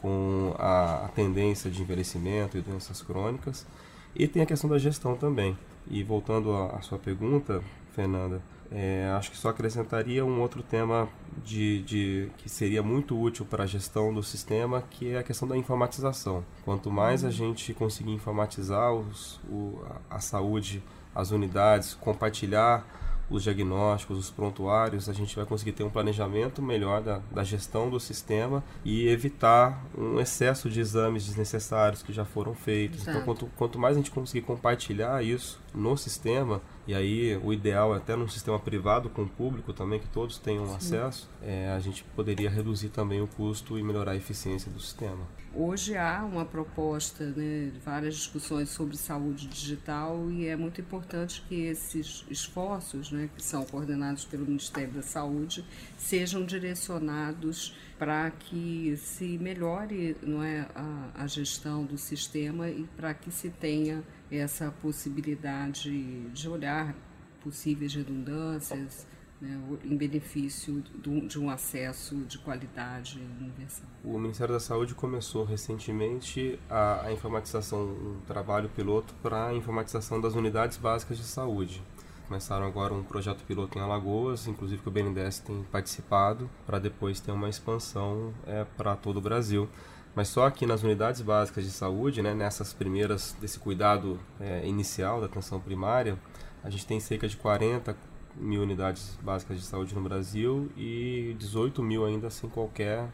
com 0.00 0.54
a, 0.56 1.06
a 1.06 1.08
tendência 1.08 1.68
de 1.68 1.82
envelhecimento 1.82 2.56
e 2.56 2.60
doenças 2.60 3.02
crônicas. 3.02 3.66
E 4.14 4.28
tem 4.28 4.40
a 4.40 4.46
questão 4.46 4.70
da 4.70 4.78
gestão 4.78 5.16
também. 5.16 5.58
E 5.90 6.04
voltando 6.04 6.54
à 6.54 6.80
sua 6.80 6.98
pergunta, 6.98 7.60
Fernanda, 7.92 8.40
é, 8.70 9.10
acho 9.16 9.30
que 9.30 9.36
só 9.36 9.48
acrescentaria 9.48 10.24
um 10.24 10.40
outro 10.40 10.62
tema 10.62 11.08
de, 11.44 11.82
de 11.82 12.30
que 12.38 12.48
seria 12.48 12.82
muito 12.82 13.18
útil 13.18 13.46
para 13.46 13.64
a 13.64 13.66
gestão 13.66 14.12
do 14.12 14.22
sistema, 14.22 14.82
que 14.90 15.12
é 15.12 15.18
a 15.18 15.22
questão 15.22 15.48
da 15.48 15.56
informatização. 15.56 16.44
Quanto 16.64 16.90
mais 16.90 17.24
a 17.24 17.30
gente 17.30 17.72
conseguir 17.72 18.12
informatizar 18.12 18.92
os, 18.92 19.40
o, 19.48 19.80
a 20.10 20.20
saúde, 20.20 20.82
as 21.14 21.30
unidades, 21.30 21.94
compartilhar 21.94 22.86
os 23.30 23.42
diagnósticos, 23.42 24.18
os 24.18 24.30
prontuários, 24.30 25.08
a 25.08 25.12
gente 25.12 25.36
vai 25.36 25.44
conseguir 25.44 25.72
ter 25.72 25.84
um 25.84 25.90
planejamento 25.90 26.62
melhor 26.62 27.02
da, 27.02 27.20
da 27.30 27.44
gestão 27.44 27.90
do 27.90 28.00
sistema 28.00 28.64
e 28.84 29.06
evitar 29.06 29.84
um 29.96 30.18
excesso 30.18 30.70
de 30.70 30.80
exames 30.80 31.26
desnecessários 31.26 32.02
que 32.02 32.12
já 32.12 32.24
foram 32.24 32.54
feitos. 32.54 33.02
Então, 33.02 33.14
Exato. 33.14 33.30
Então, 33.30 33.34
quanto, 33.34 33.56
quanto 33.56 33.78
mais 33.78 33.96
a 33.96 33.98
gente 33.98 34.10
conseguir 34.10 34.46
compartilhar 34.46 35.22
isso 35.22 35.60
no 35.74 35.96
sistema, 35.96 36.62
e 36.88 36.94
aí 36.94 37.36
o 37.36 37.52
ideal 37.52 37.94
é 37.94 37.98
até 37.98 38.16
num 38.16 38.26
sistema 38.26 38.58
privado 38.58 39.10
com 39.10 39.28
público 39.28 39.74
também, 39.74 40.00
que 40.00 40.08
todos 40.08 40.38
tenham 40.38 40.66
Sim. 40.66 40.76
acesso, 40.76 41.28
é, 41.42 41.68
a 41.68 41.78
gente 41.78 42.02
poderia 42.16 42.48
reduzir 42.48 42.88
também 42.88 43.20
o 43.20 43.26
custo 43.26 43.78
e 43.78 43.82
melhorar 43.82 44.12
a 44.12 44.16
eficiência 44.16 44.72
do 44.72 44.80
sistema. 44.80 45.28
Hoje 45.54 45.98
há 45.98 46.24
uma 46.24 46.46
proposta, 46.46 47.26
né, 47.26 47.72
várias 47.84 48.14
discussões 48.14 48.70
sobre 48.70 48.96
saúde 48.96 49.46
digital 49.48 50.30
e 50.30 50.46
é 50.46 50.56
muito 50.56 50.80
importante 50.80 51.44
que 51.46 51.66
esses 51.66 52.24
esforços, 52.30 53.12
né, 53.12 53.28
que 53.36 53.42
são 53.42 53.64
coordenados 53.66 54.24
pelo 54.24 54.46
Ministério 54.46 54.94
da 54.94 55.02
Saúde, 55.02 55.64
sejam 55.98 56.42
direcionados 56.46 57.76
para 57.98 58.30
que 58.30 58.96
se 58.96 59.36
melhore 59.38 60.16
não 60.22 60.42
é, 60.42 60.68
a, 60.74 61.10
a 61.22 61.26
gestão 61.26 61.84
do 61.84 61.98
sistema 61.98 62.68
e 62.68 62.84
para 62.96 63.12
que 63.12 63.30
se 63.30 63.50
tenha 63.50 64.02
essa 64.30 64.70
possibilidade 64.82 66.28
de 66.30 66.48
olhar 66.48 66.94
possíveis 67.42 67.94
redundâncias 67.94 69.06
né, 69.40 69.60
em 69.84 69.96
benefício 69.96 70.82
de 71.28 71.38
um 71.38 71.48
acesso 71.48 72.16
de 72.24 72.38
qualidade 72.38 73.20
universal. 73.40 73.88
O 74.04 74.18
Ministério 74.18 74.52
da 74.54 74.60
Saúde 74.60 74.94
começou 74.94 75.44
recentemente 75.44 76.58
a, 76.68 77.06
a 77.06 77.12
informatização, 77.12 77.84
um 77.84 78.20
trabalho 78.26 78.68
piloto 78.70 79.14
para 79.22 79.48
a 79.48 79.54
informatização 79.54 80.20
das 80.20 80.34
unidades 80.34 80.76
básicas 80.76 81.16
de 81.18 81.24
saúde. 81.24 81.82
Começaram 82.28 82.66
agora 82.66 82.92
um 82.92 83.02
projeto 83.02 83.42
piloto 83.44 83.78
em 83.78 83.80
Alagoas, 83.80 84.46
inclusive 84.46 84.82
que 84.82 84.88
o 84.88 84.90
BNDES 84.90 85.38
tem 85.38 85.62
participado, 85.72 86.48
para 86.66 86.78
depois 86.78 87.20
ter 87.20 87.32
uma 87.32 87.48
expansão 87.48 88.34
é, 88.46 88.66
para 88.76 88.94
todo 88.94 89.16
o 89.16 89.20
Brasil. 89.20 89.66
Mas 90.14 90.28
só 90.28 90.46
aqui 90.46 90.66
nas 90.66 90.82
unidades 90.82 91.22
básicas 91.22 91.64
de 91.64 91.70
saúde, 91.70 92.20
né, 92.20 92.34
nessas 92.34 92.74
primeiras, 92.74 93.34
desse 93.40 93.58
cuidado 93.58 94.20
é, 94.38 94.66
inicial 94.66 95.20
da 95.20 95.26
atenção 95.26 95.58
primária, 95.58 96.18
a 96.62 96.68
gente 96.68 96.86
tem 96.86 97.00
cerca 97.00 97.26
de 97.26 97.34
40 97.34 97.96
mil 98.36 98.60
unidades 98.62 99.18
básicas 99.22 99.56
de 99.56 99.64
saúde 99.64 99.94
no 99.94 100.02
Brasil 100.02 100.70
e 100.76 101.34
18 101.38 101.82
mil 101.82 102.04
ainda 102.04 102.28
sem 102.28 102.50
qualquer 102.50 103.08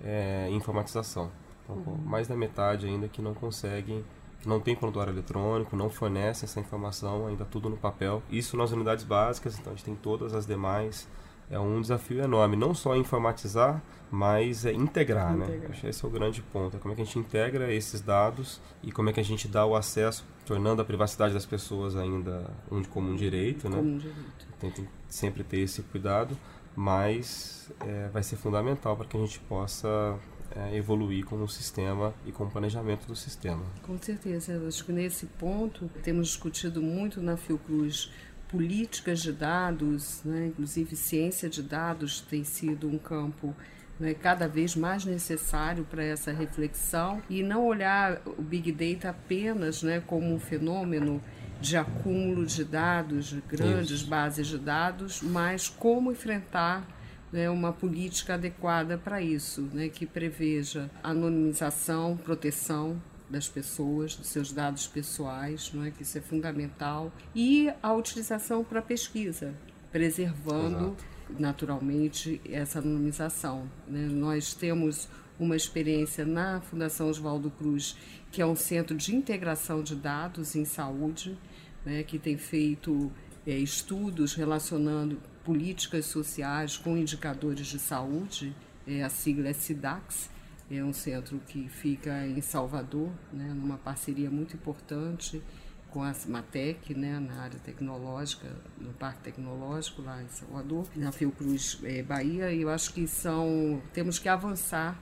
é, 0.00 0.48
informatização. 0.48 1.28
Então, 1.64 1.74
uhum. 1.74 1.98
mais 2.04 2.28
da 2.28 2.36
metade 2.36 2.86
ainda 2.86 3.08
que 3.08 3.20
não 3.20 3.34
conseguem, 3.34 4.04
não 4.44 4.60
tem 4.60 4.74
prontuário 4.74 5.12
eletrônico, 5.12 5.76
não 5.76 5.90
fornecem 5.90 6.46
essa 6.46 6.60
informação, 6.60 7.26
ainda 7.26 7.44
tudo 7.44 7.68
no 7.68 7.76
papel. 7.76 8.22
Isso 8.30 8.56
nas 8.56 8.72
unidades 8.72 9.04
básicas, 9.04 9.58
então 9.58 9.72
a 9.72 9.76
gente 9.76 9.84
tem 9.84 9.94
todas 9.94 10.34
as 10.34 10.46
demais. 10.46 11.08
É 11.50 11.58
um 11.58 11.80
desafio 11.80 12.22
enorme, 12.22 12.56
não 12.56 12.72
só 12.72 12.94
informatizar, 12.94 13.82
mas 14.08 14.64
é 14.64 14.72
integrar, 14.72 15.36
né? 15.36 15.46
integrar. 15.46 15.62
né? 15.62 15.68
Acho 15.70 15.80
que 15.80 15.86
esse 15.88 16.04
é 16.04 16.08
o 16.08 16.10
grande 16.10 16.42
ponto. 16.42 16.76
É 16.76 16.80
como 16.80 16.92
é 16.92 16.94
que 16.94 17.02
a 17.02 17.04
gente 17.04 17.18
integra 17.18 17.72
esses 17.72 18.00
dados 18.00 18.60
e 18.84 18.92
como 18.92 19.10
é 19.10 19.12
que 19.12 19.18
a 19.18 19.24
gente 19.24 19.48
dá 19.48 19.66
o 19.66 19.74
acesso, 19.74 20.24
tornando 20.46 20.80
a 20.80 20.84
privacidade 20.84 21.34
das 21.34 21.44
pessoas 21.44 21.96
ainda 21.96 22.48
um 22.70 22.84
comum 22.84 23.16
direito, 23.16 23.68
né? 23.68 23.78
Comum 23.78 23.98
direito 23.98 24.50
tem, 24.60 24.70
que 24.70 24.86
sempre 25.08 25.42
ter 25.42 25.60
esse 25.60 25.82
cuidado, 25.82 26.36
mas 26.76 27.72
é, 27.80 28.08
vai 28.08 28.22
ser 28.22 28.36
fundamental 28.36 28.96
para 28.96 29.06
que 29.06 29.16
a 29.16 29.20
gente 29.20 29.40
possa 29.40 30.18
é, 30.54 30.76
evoluir 30.76 31.24
com 31.24 31.42
o 31.42 31.48
sistema 31.48 32.14
e 32.26 32.32
com 32.32 32.44
o 32.44 32.50
planejamento 32.50 33.06
do 33.06 33.14
sistema. 33.14 33.62
Com 33.82 33.98
certeza, 33.98 34.60
acho 34.66 34.84
que 34.84 34.92
nesse 34.92 35.26
ponto 35.26 35.88
temos 36.02 36.28
discutido 36.28 36.82
muito 36.82 37.20
na 37.20 37.36
Fiocruz 37.36 38.10
políticas 38.48 39.20
de 39.20 39.32
dados, 39.32 40.22
né? 40.24 40.48
inclusive 40.48 40.96
ciência 40.96 41.48
de 41.48 41.62
dados 41.62 42.20
tem 42.20 42.42
sido 42.42 42.88
um 42.88 42.98
campo 42.98 43.54
né, 43.98 44.12
cada 44.14 44.48
vez 44.48 44.74
mais 44.74 45.04
necessário 45.04 45.84
para 45.84 46.02
essa 46.02 46.32
reflexão 46.32 47.22
e 47.30 47.42
não 47.42 47.64
olhar 47.64 48.20
o 48.26 48.42
Big 48.42 48.72
Data 48.72 49.10
apenas 49.10 49.82
né, 49.82 50.02
como 50.04 50.34
um 50.34 50.40
fenômeno 50.40 51.22
de 51.60 51.76
acúmulo 51.76 52.46
de 52.46 52.64
dados, 52.64 53.26
de 53.26 53.40
grandes 53.42 54.00
Isso. 54.00 54.08
bases 54.08 54.46
de 54.46 54.58
dados, 54.58 55.20
mas 55.22 55.68
como 55.68 56.10
enfrentar 56.10 56.84
né, 57.32 57.48
uma 57.48 57.72
política 57.72 58.34
adequada 58.34 58.98
para 58.98 59.20
isso, 59.20 59.62
né, 59.72 59.88
que 59.88 60.06
preveja 60.06 60.90
anonimização, 61.02 62.16
proteção 62.16 63.00
das 63.28 63.48
pessoas, 63.48 64.16
dos 64.16 64.26
seus 64.26 64.52
dados 64.52 64.86
pessoais, 64.88 65.70
não 65.72 65.84
é 65.84 65.90
que 65.90 66.02
isso 66.02 66.18
é 66.18 66.20
fundamental, 66.20 67.12
e 67.34 67.72
a 67.80 67.92
utilização 67.92 68.64
para 68.64 68.82
pesquisa, 68.82 69.54
preservando 69.92 70.96
Exato. 70.96 71.04
naturalmente 71.38 72.40
essa 72.44 72.80
anonimização. 72.80 73.70
Né? 73.86 74.08
Nós 74.10 74.52
temos 74.52 75.08
uma 75.38 75.56
experiência 75.56 76.26
na 76.26 76.60
Fundação 76.60 77.08
Oswaldo 77.08 77.50
Cruz, 77.50 77.96
que 78.32 78.42
é 78.42 78.46
um 78.46 78.56
centro 78.56 78.96
de 78.96 79.14
integração 79.14 79.82
de 79.82 79.94
dados 79.94 80.56
em 80.56 80.64
saúde, 80.64 81.38
né, 81.84 82.02
que 82.02 82.18
tem 82.18 82.36
feito 82.36 83.10
é, 83.46 83.56
estudos 83.56 84.34
relacionando 84.34 85.18
políticas 85.44 86.06
sociais 86.06 86.76
com 86.76 86.96
indicadores 86.96 87.66
de 87.66 87.78
saúde, 87.78 88.54
é, 88.86 89.02
a 89.02 89.08
sigla 89.08 89.48
é 89.48 89.52
SIDAX, 89.52 90.30
é 90.70 90.84
um 90.84 90.92
centro 90.92 91.40
que 91.48 91.68
fica 91.68 92.26
em 92.26 92.40
Salvador, 92.40 93.10
né, 93.32 93.52
numa 93.54 93.76
parceria 93.76 94.30
muito 94.30 94.54
importante 94.54 95.42
com 95.90 96.02
a 96.02 96.14
Matec, 96.28 96.94
né, 96.94 97.18
na 97.18 97.42
área 97.42 97.58
tecnológica, 97.58 98.48
no 98.78 98.92
Parque 98.92 99.22
Tecnológico 99.22 100.02
lá 100.02 100.22
em 100.22 100.28
Salvador, 100.28 100.86
na 100.94 101.10
Fiocruz 101.10 101.80
é, 101.82 102.02
Bahia, 102.02 102.52
e 102.52 102.62
eu 102.62 102.70
acho 102.70 102.92
que 102.92 103.08
são 103.08 103.82
temos 103.92 104.18
que 104.18 104.28
avançar 104.28 104.96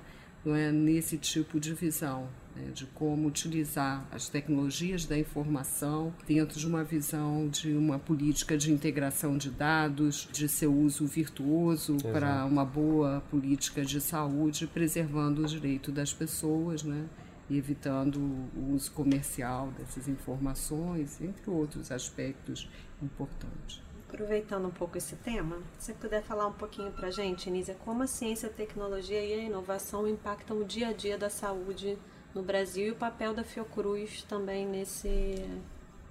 não 0.44 0.54
é, 0.54 0.70
nesse 0.70 1.18
tipo 1.18 1.58
de 1.58 1.74
visão 1.74 2.28
né, 2.58 2.70
de 2.72 2.86
como 2.86 3.28
utilizar 3.28 4.06
as 4.10 4.28
tecnologias 4.28 5.04
da 5.04 5.18
informação 5.18 6.12
dentro 6.26 6.58
de 6.58 6.66
uma 6.66 6.82
visão 6.82 7.48
de 7.48 7.72
uma 7.72 7.98
política 7.98 8.56
de 8.56 8.72
integração 8.72 9.38
de 9.38 9.50
dados, 9.50 10.28
de 10.32 10.48
seu 10.48 10.74
uso 10.74 11.06
virtuoso 11.06 11.96
para 12.12 12.44
uma 12.44 12.64
boa 12.64 13.22
política 13.30 13.84
de 13.84 14.00
saúde, 14.00 14.66
preservando 14.66 15.42
o 15.42 15.46
direito 15.46 15.92
das 15.92 16.12
pessoas, 16.12 16.82
né? 16.82 17.06
e 17.50 17.56
evitando 17.56 18.18
o 18.54 18.74
uso 18.74 18.90
comercial 18.92 19.70
dessas 19.78 20.06
informações, 20.06 21.18
entre 21.20 21.50
outros 21.50 21.90
aspectos 21.90 22.68
importantes. 23.02 23.87
Aproveitando 24.08 24.66
um 24.66 24.70
pouco 24.70 24.96
esse 24.96 25.16
tema, 25.16 25.58
se 25.78 25.86
você 25.86 25.92
puder 25.92 26.22
falar 26.22 26.46
um 26.46 26.52
pouquinho 26.52 26.90
para 26.90 27.08
a 27.08 27.10
gente, 27.10 27.50
Nízia, 27.50 27.76
como 27.84 28.02
a 28.02 28.06
ciência, 28.06 28.48
a 28.48 28.52
tecnologia 28.52 29.22
e 29.22 29.34
a 29.34 29.44
inovação 29.44 30.08
impactam 30.08 30.58
o 30.58 30.64
dia 30.64 30.88
a 30.88 30.92
dia 30.94 31.18
da 31.18 31.28
saúde 31.28 31.98
no 32.34 32.42
Brasil 32.42 32.86
e 32.86 32.90
o 32.90 32.94
papel 32.94 33.34
da 33.34 33.44
Fiocruz 33.44 34.22
também 34.22 34.66
nesse, 34.66 35.44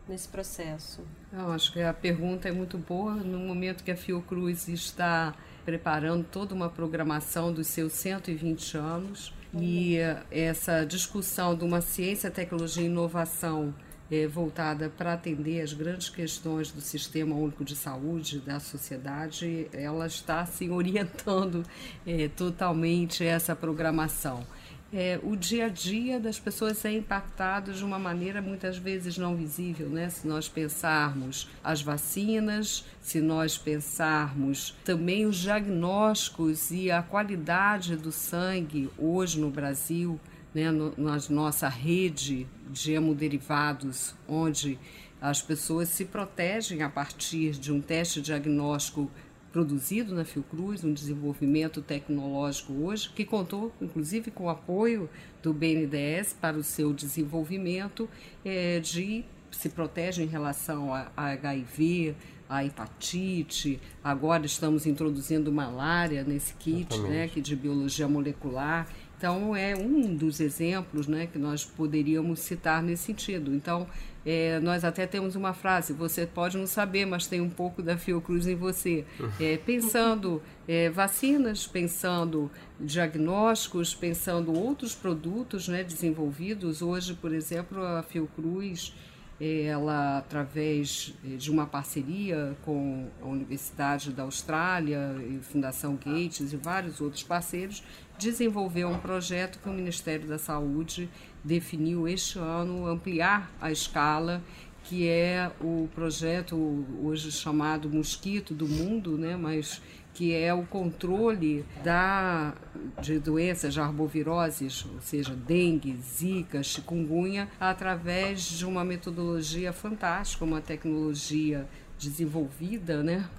nesse 0.07 0.27
processo? 0.27 1.01
Eu 1.33 1.51
acho 1.51 1.73
que 1.73 1.81
a 1.81 1.91
pergunta 1.93 2.47
é 2.47 2.51
muito 2.51 2.77
boa 2.77 3.15
no 3.15 3.39
momento 3.39 3.83
que 3.83 3.91
a 3.91 3.97
Fiocruz 3.97 4.67
está 4.67 5.33
preparando 5.65 6.23
toda 6.23 6.53
uma 6.53 6.69
programação 6.69 7.51
dos 7.51 7.67
seus 7.67 7.93
120 7.93 8.77
anos 8.77 9.33
e 9.53 9.97
essa 10.29 10.85
discussão 10.85 11.55
de 11.55 11.63
uma 11.63 11.81
ciência, 11.81 12.29
tecnologia 12.29 12.83
e 12.83 12.85
inovação 12.85 13.73
é, 14.11 14.27
voltada 14.27 14.89
para 14.89 15.13
atender 15.13 15.61
as 15.61 15.73
grandes 15.73 16.09
questões 16.09 16.71
do 16.71 16.81
sistema 16.81 17.35
único 17.35 17.63
de 17.63 17.75
saúde 17.75 18.39
da 18.39 18.59
sociedade, 18.59 19.67
ela 19.73 20.07
está 20.07 20.41
assim 20.41 20.69
orientando 20.71 21.63
é, 22.05 22.27
totalmente 22.27 23.23
essa 23.23 23.55
programação 23.55 24.45
é, 24.91 25.19
o 25.21 25.35
dia 25.35 25.65
a 25.65 25.69
dia 25.69 26.19
das 26.19 26.39
pessoas 26.39 26.83
é 26.85 26.91
impactado 26.91 27.73
de 27.73 27.83
uma 27.83 27.99
maneira 27.99 28.41
muitas 28.41 28.77
vezes 28.77 29.17
não 29.17 29.35
visível, 29.35 29.89
né? 29.89 30.09
Se 30.09 30.25
nós 30.25 30.47
pensarmos 30.47 31.49
as 31.63 31.81
vacinas, 31.81 32.85
se 33.01 33.19
nós 33.19 33.57
pensarmos 33.57 34.75
também 34.85 35.25
os 35.25 35.37
diagnósticos 35.37 36.71
e 36.71 36.89
a 36.89 37.01
qualidade 37.01 37.97
do 37.97 38.11
sangue 38.11 38.89
hoje 38.97 39.39
no 39.39 39.49
Brasil, 39.49 40.17
né? 40.57 40.71
No, 40.71 40.91
na 40.97 41.19
nossa 41.29 41.69
rede 41.69 42.47
de 42.71 42.93
hemoderivados, 42.93 44.15
onde 44.27 44.79
as 45.21 45.39
pessoas 45.39 45.87
se 45.89 46.03
protegem 46.05 46.81
a 46.81 46.89
partir 46.89 47.51
de 47.51 47.71
um 47.71 47.79
teste 47.79 48.19
diagnóstico 48.19 49.11
produzido 49.51 50.15
na 50.15 50.25
Fiocruz, 50.25 50.83
um 50.83 50.91
desenvolvimento 50.91 51.79
tecnológico 51.81 52.73
hoje, 52.73 53.09
que 53.09 53.23
contou 53.23 53.71
inclusive 53.79 54.31
com 54.31 54.45
o 54.45 54.49
apoio 54.49 55.07
do 55.43 55.53
BNDES 55.53 56.33
para 56.33 56.57
o 56.57 56.63
seu 56.63 56.91
desenvolvimento 56.91 58.09
é, 58.43 58.79
de 58.79 59.23
se 59.51 59.69
protege 59.69 60.23
em 60.23 60.27
relação 60.27 60.93
a, 60.93 61.11
a 61.15 61.27
HIV, 61.33 62.15
a 62.49 62.63
hepatite, 62.63 63.79
agora 64.03 64.45
estamos 64.45 64.85
introduzindo 64.85 65.51
malária 65.51 66.23
nesse 66.23 66.53
kit, 66.53 66.97
né, 66.99 67.27
que 67.27 67.41
de 67.41 67.55
biologia 67.55 68.07
molecular. 68.07 68.87
Então 69.17 69.55
é 69.55 69.75
um 69.75 70.15
dos 70.15 70.39
exemplos, 70.39 71.07
né, 71.07 71.25
que 71.25 71.39
nós 71.39 71.65
poderíamos 71.65 72.39
citar 72.39 72.83
nesse 72.83 73.03
sentido. 73.05 73.53
Então 73.53 73.87
é, 74.23 74.59
nós 74.59 74.83
até 74.83 75.07
temos 75.07 75.35
uma 75.35 75.53
frase: 75.53 75.91
você 75.91 76.25
pode 76.25 76.57
não 76.57 76.67
saber, 76.67 77.05
mas 77.05 77.25
tem 77.25 77.41
um 77.41 77.49
pouco 77.49 77.81
da 77.81 77.97
Fiocruz 77.97 78.45
em 78.47 78.55
você. 78.55 79.05
É, 79.39 79.55
pensando 79.57 80.41
é, 80.67 80.89
vacinas, 80.89 81.67
pensando 81.67 82.49
diagnósticos, 82.79 83.93
pensando 83.93 84.51
outros 84.51 84.95
produtos 84.95 85.67
né, 85.67 85.83
desenvolvidos. 85.83 86.81
Hoje, 86.81 87.13
por 87.13 87.33
exemplo, 87.33 87.81
a 87.81 88.01
Fiocruz 88.01 88.93
ela 89.39 90.17
através 90.17 91.13
de 91.23 91.51
uma 91.51 91.67
parceria 91.67 92.57
com 92.63 93.07
a 93.21 93.25
Universidade 93.25 94.11
da 94.11 94.23
Austrália 94.23 95.15
e 95.19 95.39
Fundação 95.43 95.95
Gates 95.95 96.51
e 96.51 96.57
vários 96.57 96.99
outros 96.99 97.21
parceiros, 97.21 97.83
desenvolveu 98.17 98.89
um 98.89 98.97
projeto 98.97 99.59
que 99.59 99.69
o 99.69 99.73
Ministério 99.73 100.27
da 100.27 100.37
Saúde 100.37 101.09
definiu 101.43 102.07
este 102.07 102.39
ano 102.39 102.87
ampliar 102.87 103.51
a 103.61 103.71
escala 103.71 104.41
que 104.87 105.05
é 105.05 105.51
o 105.59 105.89
projeto 105.93 106.55
hoje 107.03 107.29
chamado 107.29 107.89
Mosquito 107.89 108.53
do 108.53 108.65
Mundo, 108.65 109.17
né, 109.17 109.35
mas 109.35 109.81
que 110.13 110.33
é 110.33 110.53
o 110.53 110.63
controle 110.63 111.65
da, 111.83 112.53
de 113.01 113.19
doenças 113.19 113.73
de 113.73 113.81
arboviroses, 113.81 114.85
ou 114.85 115.01
seja, 115.01 115.35
dengue, 115.35 115.95
zika, 115.97 116.63
chikungunya, 116.63 117.49
através 117.59 118.41
de 118.43 118.65
uma 118.65 118.83
metodologia 118.85 119.73
fantástica, 119.73 120.45
uma 120.45 120.61
tecnologia 120.61 121.67
desenvolvida 121.99 123.03
né, 123.03 123.29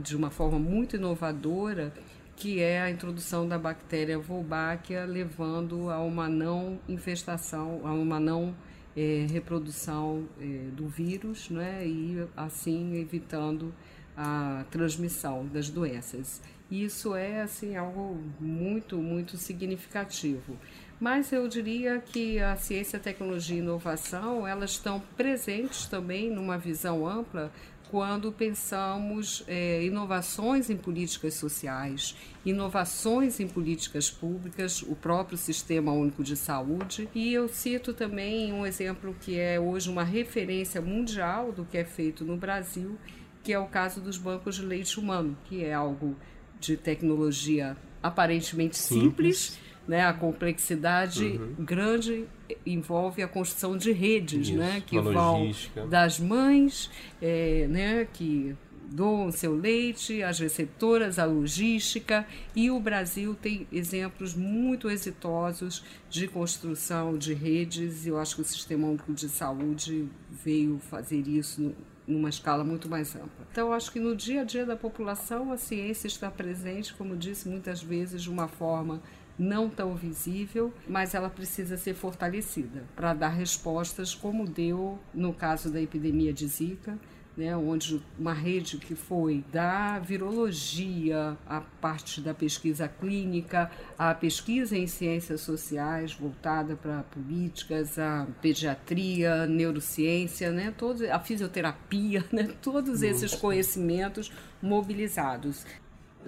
de 0.00 0.16
uma 0.16 0.30
forma 0.30 0.58
muito 0.58 0.96
inovadora, 0.96 1.92
que 2.38 2.60
é 2.60 2.80
a 2.80 2.88
introdução 2.88 3.48
da 3.48 3.58
bactéria 3.58 4.16
Wolbachia, 4.16 5.04
levando 5.04 5.90
a 5.90 6.00
uma 6.00 6.28
não 6.28 6.78
infestação, 6.88 7.80
a 7.84 7.92
uma 7.92 8.20
não 8.20 8.54
é, 8.96 9.26
reprodução 9.28 10.28
é, 10.40 10.70
do 10.72 10.86
vírus, 10.86 11.50
né, 11.50 11.84
e 11.84 12.24
assim 12.36 12.94
evitando 12.94 13.74
a 14.16 14.64
transmissão 14.70 15.46
das 15.46 15.68
doenças. 15.68 16.40
Isso 16.70 17.14
é 17.16 17.40
assim 17.40 17.76
algo 17.76 18.22
muito, 18.38 18.98
muito 18.98 19.36
significativo. 19.36 20.56
Mas 21.00 21.32
eu 21.32 21.48
diria 21.48 21.98
que 21.98 22.38
a 22.40 22.56
ciência, 22.56 22.98
tecnologia 22.98 23.56
e 23.56 23.60
inovação, 23.60 24.46
elas 24.46 24.72
estão 24.72 25.00
presentes 25.16 25.86
também 25.86 26.30
numa 26.30 26.58
visão 26.58 27.06
ampla 27.06 27.52
quando 27.90 28.30
pensamos 28.30 29.42
é, 29.46 29.82
inovações 29.84 30.68
em 30.68 30.76
políticas 30.76 31.34
sociais, 31.34 32.14
inovações 32.44 33.40
em 33.40 33.48
políticas 33.48 34.10
públicas, 34.10 34.82
o 34.82 34.94
próprio 34.94 35.38
Sistema 35.38 35.92
Único 35.92 36.22
de 36.22 36.36
Saúde. 36.36 37.08
E 37.14 37.32
eu 37.32 37.48
cito 37.48 37.92
também 37.92 38.52
um 38.52 38.66
exemplo 38.66 39.16
que 39.20 39.38
é 39.38 39.58
hoje 39.58 39.88
uma 39.90 40.04
referência 40.04 40.80
mundial 40.80 41.50
do 41.50 41.64
que 41.64 41.78
é 41.78 41.84
feito 41.84 42.24
no 42.24 42.36
Brasil, 42.36 42.98
que 43.42 43.52
é 43.52 43.58
o 43.58 43.66
caso 43.66 44.00
dos 44.00 44.18
bancos 44.18 44.56
de 44.56 44.62
leite 44.62 45.00
humano, 45.00 45.36
que 45.44 45.64
é 45.64 45.72
algo 45.72 46.14
de 46.60 46.76
tecnologia 46.76 47.76
aparentemente 48.02 48.76
simples, 48.76 49.38
simples 49.38 49.67
né? 49.88 50.04
A 50.04 50.12
complexidade 50.12 51.24
uhum. 51.24 51.64
grande 51.64 52.26
envolve 52.64 53.22
a 53.22 53.26
construção 53.26 53.76
de 53.76 53.90
redes, 53.90 54.48
Isso, 54.48 54.58
né? 54.58 54.82
Que 54.86 55.00
vão 55.00 55.50
das 55.88 56.20
mães, 56.20 56.90
é, 57.20 57.66
né? 57.68 58.06
Que 58.12 58.54
doam 58.90 59.30
seu 59.30 59.54
leite, 59.54 60.22
as 60.22 60.38
receptoras, 60.38 61.18
a 61.18 61.24
logística 61.24 62.26
e 62.54 62.70
o 62.70 62.80
Brasil 62.80 63.34
tem 63.34 63.66
exemplos 63.70 64.34
muito 64.34 64.88
exitosos 64.88 65.84
de 66.08 66.26
construção 66.26 67.18
de 67.18 67.34
redes 67.34 68.06
e 68.06 68.08
eu 68.08 68.18
acho 68.18 68.36
que 68.36 68.42
o 68.42 68.44
Sistema 68.44 68.86
Único 68.86 69.12
de 69.12 69.28
Saúde 69.28 70.08
veio 70.30 70.78
fazer 70.78 71.28
isso 71.28 71.74
numa 72.06 72.30
escala 72.30 72.64
muito 72.64 72.88
mais 72.88 73.14
ampla. 73.14 73.46
Então, 73.52 73.70
acho 73.70 73.92
que 73.92 74.00
no 74.00 74.16
dia 74.16 74.40
a 74.40 74.44
dia 74.44 74.64
da 74.64 74.74
população 74.74 75.52
a 75.52 75.58
ciência 75.58 76.06
está 76.06 76.30
presente, 76.30 76.94
como 76.94 77.14
disse 77.14 77.46
muitas 77.46 77.82
vezes, 77.82 78.22
de 78.22 78.30
uma 78.30 78.48
forma 78.48 79.02
não 79.38 79.68
tão 79.70 79.94
visível, 79.94 80.72
mas 80.88 81.14
ela 81.14 81.30
precisa 81.30 81.76
ser 81.76 81.94
fortalecida 81.94 82.84
para 82.96 83.14
dar 83.14 83.28
respostas, 83.28 84.14
como 84.14 84.44
deu 84.44 84.98
no 85.14 85.32
caso 85.32 85.70
da 85.70 85.80
epidemia 85.80 86.32
de 86.32 86.46
Zika, 86.46 86.98
né, 87.38 87.56
onde 87.56 88.02
uma 88.18 88.32
rede 88.32 88.78
que 88.78 88.96
foi 88.96 89.44
da 89.52 90.00
virologia, 90.00 91.38
a 91.46 91.60
parte 91.60 92.20
da 92.20 92.34
pesquisa 92.34 92.88
clínica, 92.88 93.70
a 93.96 94.12
pesquisa 94.12 94.76
em 94.76 94.88
ciências 94.88 95.42
sociais 95.42 96.12
voltada 96.12 96.74
para 96.74 97.04
políticas, 97.04 97.96
a 97.96 98.26
pediatria, 98.42 99.46
neurociência, 99.46 100.50
né, 100.50 100.74
todos, 100.76 101.02
a 101.02 101.20
fisioterapia, 101.20 102.24
né, 102.32 102.48
todos 102.60 103.02
esses 103.02 103.32
conhecimentos 103.36 104.32
mobilizados. 104.60 105.64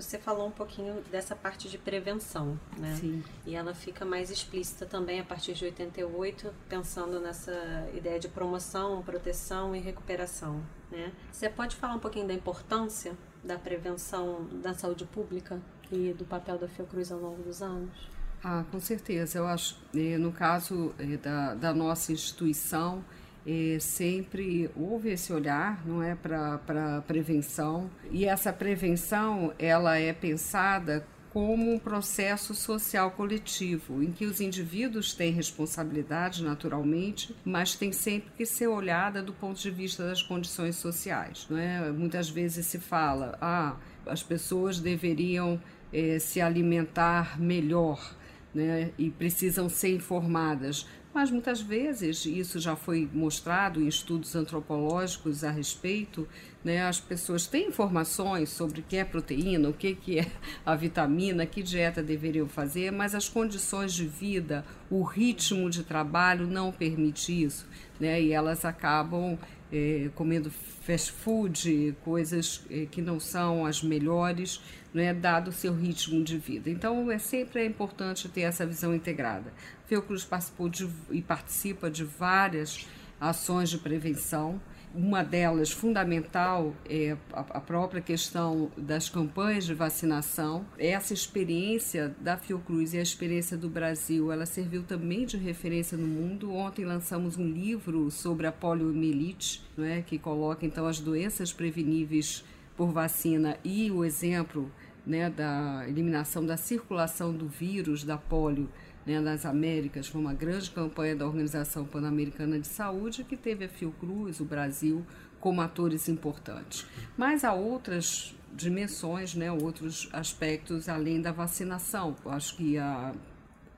Você 0.01 0.19
falou 0.19 0.47
um 0.49 0.51
pouquinho 0.51 1.03
dessa 1.11 1.37
parte 1.37 1.69
de 1.69 1.77
prevenção, 1.79 2.59
né? 2.79 2.97
Sim. 2.97 3.23
E 3.47 3.55
ela 3.55 3.75
fica 3.75 4.05
mais 4.05 4.31
explícita 4.31 4.87
também 4.87 5.21
a 5.21 5.25
partir 5.25 5.53
de 5.53 5.65
88, 5.65 6.53
pensando 6.69 7.21
nessa 7.21 7.53
ideia 7.95 8.19
de 8.19 8.29
promoção, 8.29 9.03
proteção 9.03 9.75
e 9.75 9.81
recuperação, 9.81 10.63
né? 10.91 11.13
Você 11.31 11.49
pode 11.49 11.77
falar 11.77 11.95
um 11.95 11.99
pouquinho 11.99 12.27
da 12.27 12.35
importância 12.35 13.17
da 13.43 13.59
prevenção 13.59 14.47
da 14.63 14.75
saúde 14.75 15.05
pública 15.05 15.61
e 15.91 16.13
do 16.13 16.25
papel 16.25 16.59
da 16.59 16.69
Fiocruz 16.69 17.11
ao 17.11 17.19
longo 17.19 17.43
dos 17.43 17.63
anos? 17.63 18.09
Ah, 18.43 18.65
com 18.71 18.81
certeza. 18.81 19.39
Eu 19.39 19.47
acho, 19.47 19.77
eh, 19.95 20.17
no 20.17 20.33
caso 20.33 20.95
eh, 20.99 21.17
da, 21.19 21.55
da 21.55 21.75
nossa 21.75 22.13
instituição, 22.13 23.05
é, 23.47 23.79
sempre 23.81 24.71
houve 24.77 25.11
esse 25.11 25.33
olhar, 25.33 25.87
não 25.87 26.03
é, 26.03 26.15
para 26.15 27.03
prevenção 27.07 27.91
e 28.11 28.25
essa 28.25 28.53
prevenção 28.53 29.53
ela 29.59 29.97
é 29.99 30.13
pensada 30.13 31.07
como 31.33 31.73
um 31.73 31.79
processo 31.79 32.55
social 32.55 33.13
coletivo, 33.13 34.03
em 34.03 34.11
que 34.11 34.27
os 34.27 34.41
indivíduos 34.41 35.15
têm 35.15 35.33
responsabilidade 35.33 36.43
naturalmente, 36.43 37.35
mas 37.45 37.77
tem 37.77 37.93
sempre 37.93 38.31
que 38.37 38.45
ser 38.45 38.67
olhada 38.67 39.23
do 39.23 39.33
ponto 39.33 39.61
de 39.61 39.71
vista 39.71 40.05
das 40.05 40.23
condições 40.23 40.77
sociais. 40.77 41.47
Não 41.49 41.57
é? 41.57 41.91
Muitas 41.93 42.29
vezes 42.29 42.67
se 42.67 42.79
fala, 42.79 43.39
ah, 43.41 43.77
as 44.07 44.23
pessoas 44.23 44.81
deveriam 44.81 45.61
é, 45.93 46.19
se 46.19 46.41
alimentar 46.41 47.41
melhor, 47.41 48.17
né, 48.53 48.91
e 48.99 49.11
precisam 49.11 49.69
ser 49.69 49.95
informadas. 49.95 50.87
Mas 51.13 51.29
muitas 51.29 51.61
vezes, 51.61 52.25
isso 52.25 52.61
já 52.61 52.77
foi 52.77 53.09
mostrado 53.13 53.83
em 53.83 53.89
estudos 53.89 54.37
antropológicos 54.37 55.43
a 55.43 55.51
respeito, 55.51 56.29
né, 56.63 56.87
as 56.87 57.01
pessoas 57.01 57.49
têm 57.49 57.69
informações 57.69 58.51
sobre 58.51 58.81
o 58.81 58.83
que 58.83 58.97
é 58.97 59.05
proteína, 59.05 59.71
o 59.71 59.73
que, 59.73 59.95
que 59.95 60.21
é 60.21 60.27
a 60.65 60.77
vitamina, 60.77 61.45
que 61.47 61.63
dieta 61.65 62.01
deveriam 62.01 62.47
fazer, 62.47 62.93
mas 62.93 63.15
as 63.15 63.29
condições 63.29 63.93
de 63.93 64.07
vida, 64.07 64.65
o 64.89 65.03
ritmo 65.03 65.69
de 65.69 65.83
trabalho 65.83 66.47
não 66.47 66.71
permite 66.71 67.43
isso. 67.43 67.67
Né, 67.99 68.23
e 68.23 68.33
elas 68.33 68.65
acabam 68.65 69.37
é, 69.73 70.11
comendo 70.15 70.51
fast 70.51 71.13
food, 71.13 71.95
coisas 72.03 72.65
é, 72.71 72.87
que 72.87 73.01
não 73.01 73.21
são 73.21 73.67
as 73.67 73.83
melhores, 73.83 74.61
né, 74.93 75.15
dado 75.15 75.49
o 75.49 75.53
seu 75.53 75.75
ritmo 75.75 76.23
de 76.25 76.37
vida. 76.39 76.69
Então, 76.71 77.11
é 77.11 77.19
sempre 77.19 77.61
é 77.61 77.67
importante 77.67 78.29
ter 78.29 78.43
essa 78.43 78.67
visão 78.67 78.95
integrada. 78.95 79.53
Fiocruz 79.91 80.25
participou 80.25 80.69
de, 80.69 80.89
e 81.11 81.21
participa 81.21 81.91
de 81.91 82.05
várias 82.05 82.87
ações 83.21 83.69
de 83.69 83.77
prevenção, 83.77 84.61
uma 84.95 85.25
delas 85.25 85.73
fundamental 85.73 86.75
é 86.89 87.17
a 87.33 87.61
própria 87.61 88.01
questão 88.01 88.71
das 88.77 89.09
campanhas 89.09 89.65
de 89.65 89.75
vacinação. 89.75 90.65
Essa 90.79 91.13
experiência 91.13 92.15
da 92.21 92.37
Fiocruz 92.37 92.95
e 92.95 92.99
a 92.99 93.03
experiência 93.03 93.57
do 93.57 93.69
Brasil, 93.69 94.33
ela 94.33 94.47
serviu 94.47 94.85
também 94.85 95.27
de 95.27 95.37
referência 95.37 95.99
no 95.99 96.07
mundo. 96.07 96.53
Ontem 96.53 96.85
lançamos 96.85 97.37
um 97.37 97.49
livro 97.49 98.11
sobre 98.13 98.47
a 98.47 98.53
poliomielite, 98.53 99.63
é, 99.79 100.03
que 100.03 100.19
coloca 100.19 100.67
então 100.67 100.87
as 100.87 101.01
doenças 101.01 101.53
preveníveis 101.53 102.45
por 102.77 102.91
vacina 102.93 103.57
e 103.65 103.91
o 103.91 104.05
exemplo 104.05 104.71
né, 105.07 105.31
da 105.31 105.85
eliminação 105.89 106.45
da 106.45 106.57
circulação 106.57 107.33
do 107.33 107.47
vírus 107.49 108.05
da 108.05 108.17
polio 108.17 108.69
né, 109.07 109.21
nas 109.21 109.47
Américas, 109.47 110.07
foi 110.07 110.21
uma 110.21 110.35
grande 110.35 110.71
campanha 110.71 111.17
da 111.17 111.27
Organização 111.27 111.85
Pan-Americana 111.85 112.59
de 112.59 112.67
Saúde 112.67 113.25
que 113.25 113.37
teve 113.37 113.65
a 113.65 113.69
Fiocruz, 113.69 114.41
o 114.41 114.45
Brasil, 114.45 115.05
como 115.41 115.61
atores 115.61 116.09
importantes. 116.09 116.87
Mas 117.17 117.45
há 117.45 117.53
outras 117.53 118.35
dimensões, 118.53 119.35
né, 119.35 119.51
outros 119.51 120.09
aspectos 120.13 120.89
além 120.89 121.21
da 121.21 121.33
vacinação. 121.33 122.15
Eu 122.25 122.31
acho 122.31 122.57
que 122.57 122.77
a, 122.77 123.15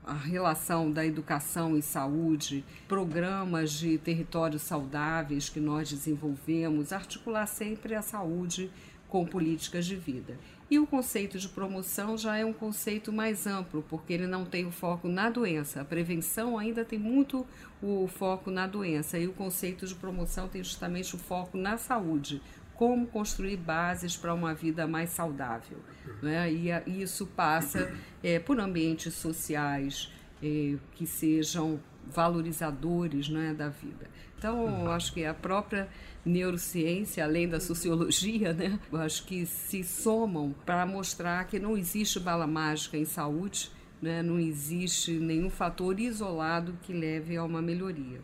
a 0.05 0.15
relação 0.15 0.91
da 0.91 1.07
educação 1.07 1.77
e 1.77 1.83
saúde, 1.83 2.65
programas 2.89 3.73
de 3.73 3.99
territórios 3.99 4.63
saudáveis 4.63 5.49
que 5.49 5.61
nós 5.61 5.89
desenvolvemos, 5.89 6.93
articular 6.93 7.47
sempre 7.47 7.95
a 7.95 8.03
saúde 8.03 8.71
com 9.13 9.27
políticas 9.27 9.85
de 9.85 9.95
vida. 9.95 10.39
E 10.71 10.79
o 10.79 10.87
conceito 10.87 11.39
de 11.39 11.47
promoção 11.47 12.17
já 12.17 12.39
é 12.39 12.47
um 12.47 12.53
conceito 12.55 13.13
mais 13.13 13.47
amplo, 13.47 13.85
porque 13.91 14.11
ele 14.11 14.27
não 14.27 14.47
tem 14.47 14.65
o 14.65 14.71
foco 14.71 15.07
na 15.07 15.29
doença. 15.29 15.83
A 15.83 15.85
prevenção 15.85 16.59
ainda 16.59 16.83
tem 16.83 16.99
muito 16.99 17.47
o 17.83 18.09
foco 18.09 18.51
na 18.51 18.67
doença, 18.67 19.19
e 19.19 19.27
o 19.27 19.33
conceito 19.35 19.87
de 19.87 19.95
promoção 19.95 20.49
tem 20.49 20.65
justamente 20.65 21.15
o 21.15 21.19
foco 21.19 21.59
na 21.59 21.77
saúde. 21.77 22.41
Como 22.75 23.07
construir 23.07 23.59
bases 23.59 24.17
para 24.17 24.33
uma 24.33 24.55
vida 24.55 24.87
mais 24.87 25.11
saudável. 25.11 25.77
Né? 26.23 26.51
E, 26.51 26.73
a, 26.73 26.83
isso 26.87 27.27
passa 27.27 27.95
é, 28.23 28.39
por 28.39 28.59
ambientes 28.59 29.13
sociais 29.13 30.11
é, 30.43 30.77
que 30.95 31.07
sejam 31.07 31.79
valorizadores 32.07 33.29
né, 33.29 33.53
da 33.53 33.69
vida. 33.69 34.11
Então, 34.39 34.91
acho 34.91 35.13
que 35.13 35.25
a 35.25 35.35
própria 35.35 35.87
neurociência, 36.25 37.25
além 37.25 37.49
da 37.49 37.61
sociologia, 37.61 38.53
né, 38.53 38.79
eu 38.91 38.99
acho 38.99 39.25
que 39.25 39.45
se 39.47 39.83
somam 39.83 40.55
para 40.65 40.87
mostrar 40.87 41.45
que 41.47 41.59
não 41.59 41.77
existe 41.77 42.21
bala 42.21 42.47
mágica 42.47 42.97
em 42.97 43.05
saúde, 43.05 43.71
né, 44.01 44.23
não 44.23 44.39
existe 44.39 45.13
nenhum 45.13 45.51
fator 45.51 45.99
isolado 45.99 46.79
que 46.83 46.93
leve 46.93 47.37
a 47.37 47.45
uma 47.45 47.63
melhoria. 47.63 48.21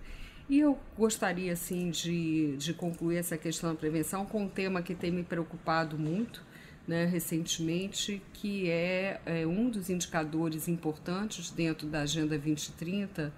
E 0.48 0.58
eu 0.58 0.78
gostaria, 0.96 1.52
assim, 1.52 1.90
de, 1.90 2.56
de 2.56 2.72
concluir 2.72 3.18
essa 3.18 3.36
questão 3.36 3.70
da 3.70 3.76
prevenção 3.78 4.24
com 4.24 4.44
um 4.44 4.48
tema 4.48 4.80
que 4.80 4.94
tem 4.94 5.10
me 5.10 5.22
preocupado 5.22 5.98
muito, 5.98 6.42
né, 6.86 7.04
recentemente, 7.04 8.22
que 8.32 8.70
é, 8.70 9.20
é, 9.26 9.46
um 9.46 9.68
dos 9.68 9.90
indicadores 9.90 10.66
importantes 10.68 11.50
dentro 11.50 11.86
da 11.86 12.00
Agenda 12.00 12.38
2030 12.38 13.30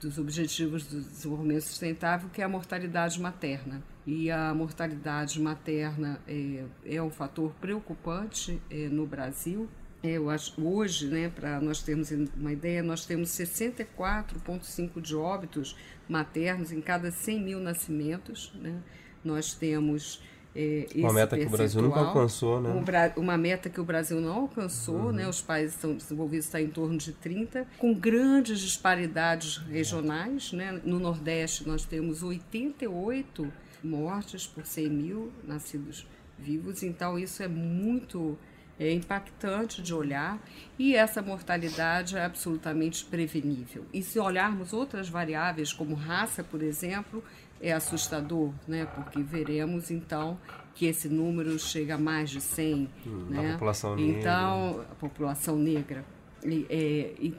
dos 0.00 0.18
Objetivos 0.18 0.86
do 0.86 1.00
Desenvolvimento 1.00 1.62
Sustentável, 1.62 2.30
que 2.30 2.40
é 2.40 2.44
a 2.44 2.48
mortalidade 2.48 3.20
materna. 3.20 3.82
E 4.06 4.30
a 4.30 4.54
mortalidade 4.54 5.40
materna 5.40 6.20
é, 6.26 6.64
é 6.84 7.02
um 7.02 7.10
fator 7.10 7.52
preocupante 7.60 8.60
é, 8.70 8.88
no 8.88 9.06
Brasil. 9.06 9.68
É, 10.02 10.12
eu 10.12 10.30
acho, 10.30 10.58
hoje, 10.60 11.06
né, 11.06 11.28
para 11.28 11.60
nós 11.60 11.82
termos 11.82 12.10
uma 12.10 12.52
ideia, 12.52 12.82
nós 12.82 13.04
temos 13.04 13.28
64,5 13.30 15.00
de 15.00 15.14
óbitos 15.14 15.76
maternos 16.08 16.72
em 16.72 16.80
cada 16.80 17.10
100 17.10 17.40
mil 17.40 17.60
nascimentos. 17.60 18.52
Né? 18.54 18.80
Nós 19.22 19.52
temos 19.52 20.22
é, 20.54 20.86
uma 20.96 21.12
meta 21.12 21.38
que 21.38 21.46
o 21.46 21.50
Brasil 21.50 21.80
nunca 21.80 22.00
alcançou, 22.00 22.60
né? 22.60 23.12
uma 23.16 23.38
meta 23.38 23.70
que 23.70 23.80
o 23.80 23.84
Brasil 23.84 24.20
não 24.20 24.32
alcançou, 24.32 24.96
uhum. 24.96 25.12
né? 25.12 25.28
Os 25.28 25.40
países 25.40 25.76
estão 25.76 25.94
desenvolvidos 25.94 26.46
está 26.46 26.60
em 26.60 26.68
torno 26.68 26.98
de 26.98 27.12
30, 27.12 27.66
com 27.78 27.94
grandes 27.94 28.58
disparidades 28.58 29.58
regionais, 29.58 30.52
né? 30.52 30.80
No 30.84 30.98
Nordeste 30.98 31.68
nós 31.68 31.84
temos 31.84 32.22
88 32.22 33.52
mortes 33.82 34.46
por 34.46 34.66
100 34.66 34.88
mil 34.88 35.32
nascidos 35.44 36.06
vivos, 36.36 36.82
então 36.82 37.18
isso 37.18 37.42
é 37.42 37.48
muito 37.48 38.36
é 38.78 38.90
impactante 38.94 39.82
de 39.82 39.92
olhar 39.92 40.40
e 40.78 40.96
essa 40.96 41.20
mortalidade 41.20 42.16
é 42.16 42.24
absolutamente 42.24 43.04
prevenível. 43.04 43.84
E 43.92 44.02
se 44.02 44.18
olharmos 44.18 44.72
outras 44.72 45.06
variáveis, 45.06 45.70
como 45.70 45.94
raça, 45.94 46.42
por 46.42 46.62
exemplo, 46.62 47.22
é 47.60 47.72
assustador, 47.72 48.52
né? 48.66 48.86
Porque 48.86 49.22
veremos 49.22 49.90
então 49.90 50.38
que 50.74 50.86
esse 50.86 51.08
número 51.08 51.58
chega 51.58 51.96
a 51.96 51.98
mais 51.98 52.30
de 52.30 52.40
100, 52.40 52.88
hum, 53.06 53.26
né? 53.28 53.52
População 53.52 53.96
negra. 53.96 54.18
Então, 54.18 54.80
a 54.90 54.94
população 54.94 55.56
negra. 55.56 56.04
E, 56.42 56.66
é, 56.70 57.14
e, 57.18 57.34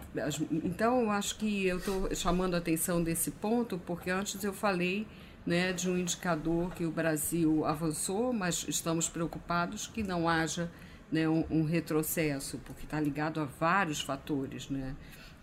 então, 0.51 1.01
eu 1.01 1.11
acho 1.11 1.37
que 1.37 1.65
eu 1.65 1.77
estou 1.77 2.13
chamando 2.15 2.53
a 2.53 2.59
atenção 2.59 3.03
desse 3.03 3.31
ponto, 3.31 3.79
porque 3.79 4.11
antes 4.11 4.43
eu 4.43 4.53
falei 4.53 5.07
né, 5.45 5.73
de 5.73 5.89
um 5.89 5.97
indicador 5.97 6.73
que 6.75 6.85
o 6.85 6.91
Brasil 6.91 7.65
avançou, 7.65 8.31
mas 8.31 8.65
estamos 8.67 9.09
preocupados 9.09 9.87
que 9.87 10.03
não 10.03 10.29
haja 10.29 10.69
né, 11.11 11.27
um, 11.27 11.43
um 11.49 11.63
retrocesso, 11.63 12.59
porque 12.59 12.83
está 12.83 12.99
ligado 12.99 13.39
a 13.39 13.45
vários 13.45 13.99
fatores, 14.01 14.69
né? 14.69 14.95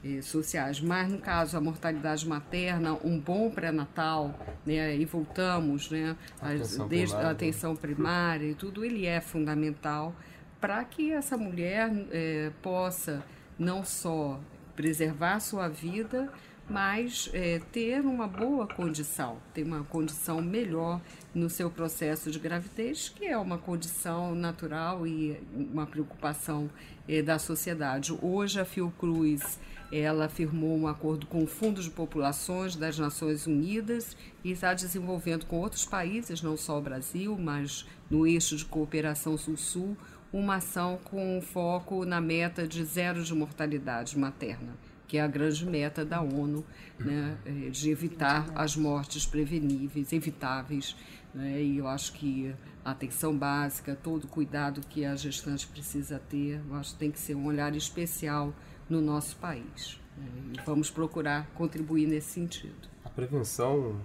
Eh, 0.04 0.22
sociais. 0.22 0.80
Mas, 0.80 1.10
no 1.10 1.18
caso, 1.18 1.56
a 1.56 1.60
mortalidade 1.60 2.26
materna, 2.26 2.98
um 3.04 3.18
bom 3.18 3.50
pré-natal, 3.50 4.38
né, 4.64 4.96
e 4.96 5.04
voltamos, 5.04 5.90
né, 5.90 6.16
atenção 6.40 6.88
desde 6.88 7.14
primária. 7.14 7.28
a 7.28 7.32
atenção 7.32 7.76
primária 7.76 8.46
e 8.46 8.54
tudo, 8.54 8.84
ele 8.84 9.06
é 9.06 9.20
fundamental 9.20 10.14
para 10.60 10.82
que 10.84 11.12
essa 11.12 11.36
mulher 11.36 11.90
eh, 12.10 12.50
possa 12.62 13.22
não 13.58 13.84
só 13.84 14.40
preservar 14.74 15.40
sua 15.40 15.68
vida, 15.68 16.32
mas 16.68 17.30
é, 17.32 17.60
ter 17.72 18.00
uma 18.00 18.28
boa 18.28 18.66
condição, 18.66 19.38
ter 19.54 19.62
uma 19.62 19.82
condição 19.84 20.42
melhor 20.42 21.00
no 21.34 21.48
seu 21.48 21.70
processo 21.70 22.30
de 22.30 22.38
gravidez, 22.38 23.08
que 23.08 23.26
é 23.26 23.38
uma 23.38 23.56
condição 23.56 24.34
natural 24.34 25.06
e 25.06 25.40
uma 25.52 25.86
preocupação 25.86 26.68
é, 27.08 27.22
da 27.22 27.38
sociedade. 27.38 28.16
Hoje 28.20 28.60
a 28.60 28.64
Fiocruz 28.64 29.58
ela 29.90 30.28
firmou 30.28 30.76
um 30.76 30.86
acordo 30.86 31.26
com 31.26 31.42
o 31.42 31.46
Fundo 31.46 31.82
de 31.82 31.90
Populações 31.90 32.76
das 32.76 32.98
Nações 32.98 33.46
Unidas 33.46 34.16
e 34.44 34.50
está 34.50 34.74
desenvolvendo 34.74 35.46
com 35.46 35.58
outros 35.58 35.84
países, 35.84 36.42
não 36.42 36.56
só 36.56 36.78
o 36.78 36.82
Brasil, 36.82 37.36
mas 37.38 37.86
no 38.10 38.26
eixo 38.26 38.56
de 38.56 38.64
cooperação 38.64 39.36
Sul-Sul, 39.38 39.96
uma 40.32 40.56
ação 40.56 40.98
com 41.04 41.40
foco 41.40 42.04
na 42.04 42.20
meta 42.20 42.68
de 42.68 42.84
zero 42.84 43.24
de 43.24 43.34
mortalidade 43.34 44.18
materna 44.18 44.76
que 45.08 45.16
é 45.16 45.22
a 45.22 45.26
grande 45.26 45.64
meta 45.64 46.04
da 46.04 46.20
ONU, 46.20 46.62
né, 46.98 47.38
é, 47.46 47.70
de 47.70 47.90
evitar 47.90 48.46
as 48.54 48.76
mortes 48.76 49.24
preveníveis, 49.24 50.12
evitáveis. 50.12 50.94
Né, 51.34 51.62
e 51.62 51.78
eu 51.78 51.88
acho 51.88 52.12
que 52.12 52.54
a 52.84 52.90
atenção 52.90 53.36
básica, 53.36 53.96
todo 53.96 54.24
o 54.24 54.28
cuidado 54.28 54.82
que 54.86 55.06
a 55.06 55.16
gestante 55.16 55.66
precisa 55.66 56.20
ter, 56.28 56.60
eu 56.68 56.74
acho 56.74 56.92
que 56.92 56.98
tem 56.98 57.10
que 57.10 57.18
ser 57.18 57.34
um 57.34 57.46
olhar 57.46 57.74
especial 57.74 58.52
no 58.88 59.00
nosso 59.00 59.36
país. 59.36 60.00
Né, 60.16 60.26
e 60.54 60.60
vamos 60.64 60.90
procurar 60.90 61.46
contribuir 61.54 62.06
nesse 62.06 62.30
sentido. 62.30 62.88
A 63.04 63.08
prevenção, 63.08 64.00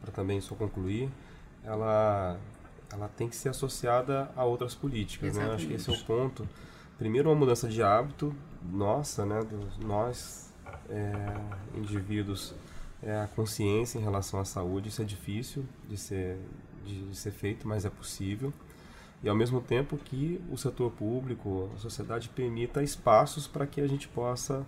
para 0.00 0.12
também 0.12 0.40
só 0.40 0.54
concluir, 0.54 1.10
ela, 1.64 2.38
ela 2.92 3.08
tem 3.08 3.28
que 3.28 3.36
ser 3.36 3.48
associada 3.48 4.30
a 4.36 4.44
outras 4.44 4.74
políticas. 4.74 5.36
Né? 5.36 5.50
Acho 5.52 5.66
que 5.66 5.74
esse 5.74 5.90
é 5.90 5.92
o 5.92 6.04
ponto. 6.04 6.48
Primeiro, 6.98 7.30
uma 7.30 7.36
mudança 7.36 7.68
de 7.68 7.82
hábito, 7.82 8.34
nossa, 8.62 9.26
né, 9.26 9.40
nós 9.80 10.52
é, 10.88 11.78
indivíduos, 11.78 12.54
é, 13.02 13.20
a 13.20 13.26
consciência 13.26 13.98
em 13.98 14.02
relação 14.02 14.38
à 14.38 14.44
saúde, 14.44 14.88
isso 14.88 15.02
é 15.02 15.04
difícil 15.04 15.64
de 15.88 15.96
ser, 15.96 16.38
de, 16.84 17.08
de 17.08 17.16
ser 17.16 17.32
feito, 17.32 17.66
mas 17.66 17.84
é 17.84 17.90
possível. 17.90 18.52
E 19.22 19.28
ao 19.28 19.36
mesmo 19.36 19.60
tempo 19.60 19.96
que 19.96 20.40
o 20.50 20.56
setor 20.56 20.90
público, 20.90 21.70
a 21.74 21.78
sociedade 21.78 22.28
permita 22.28 22.82
espaços 22.82 23.46
para 23.46 23.66
que 23.66 23.80
a 23.80 23.86
gente 23.86 24.08
possa 24.08 24.66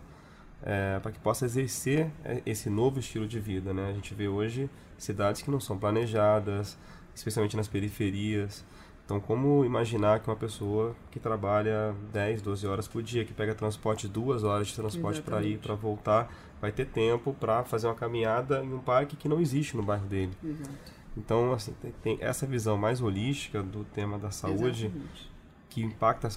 é, 0.63 0.99
para 1.01 1.13
que 1.13 1.19
possa 1.19 1.45
exercer 1.45 2.11
é, 2.25 2.41
esse 2.47 2.71
novo 2.71 2.99
estilo 2.99 3.27
de 3.27 3.39
vida, 3.39 3.75
né? 3.75 3.91
A 3.91 3.93
gente 3.93 4.15
vê 4.15 4.29
hoje 4.29 4.71
cidades 4.97 5.43
que 5.43 5.51
não 5.51 5.61
são 5.61 5.77
planejadas, 5.77 6.79
especialmente 7.15 7.57
nas 7.57 7.69
periferias. 7.69 8.65
Então, 9.05 9.21
como 9.21 9.65
imaginar 9.67 10.21
que 10.21 10.31
uma 10.31 10.37
pessoa 10.37 10.97
que 11.11 11.21
trabalha 11.21 11.95
10, 12.11 12.41
12 12.41 12.67
horas 12.67 12.89
por 12.89 13.03
dia, 13.03 13.23
que 13.27 13.35
pega 13.35 13.55
transporte, 13.55 14.09
duas 14.09 14.43
horas 14.43 14.69
de 14.69 14.75
transporte 14.75 15.21
para 15.21 15.43
ir, 15.43 15.59
para 15.59 15.75
voltar, 15.75 16.35
vai 16.59 16.73
ter 16.73 16.87
tempo 16.87 17.35
para 17.39 17.63
fazer 17.65 17.87
uma 17.87 17.95
caminhada 17.95 18.65
em 18.65 18.73
um 18.73 18.79
parque 18.79 19.17
que 19.17 19.29
não 19.29 19.41
existe 19.41 19.77
no 19.77 19.83
bairro 19.83 20.07
dele. 20.07 20.33
Exato. 20.43 21.04
Então, 21.17 21.53
assim, 21.53 21.73
tem, 21.81 21.93
tem, 22.03 22.19
essa 22.21 22.47
visão 22.47 22.77
mais 22.77 23.01
holística 23.01 23.63
do 23.63 23.85
tema 23.85 24.19
da 24.19 24.31
saúde, 24.31 24.87
Exatamente. 24.87 25.33
que 25.71 25.83
impacta 25.83 26.29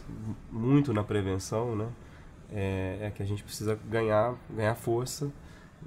muito 0.52 0.94
na 0.94 1.04
prevenção, 1.04 1.76
né? 1.76 1.90
É, 2.50 2.98
é, 3.02 3.12
que 3.12 3.22
a 3.22 3.26
gente 3.26 3.44
precisa 3.44 3.78
ganhar, 3.90 4.36
ganhar 4.50 4.74
força 4.76 5.30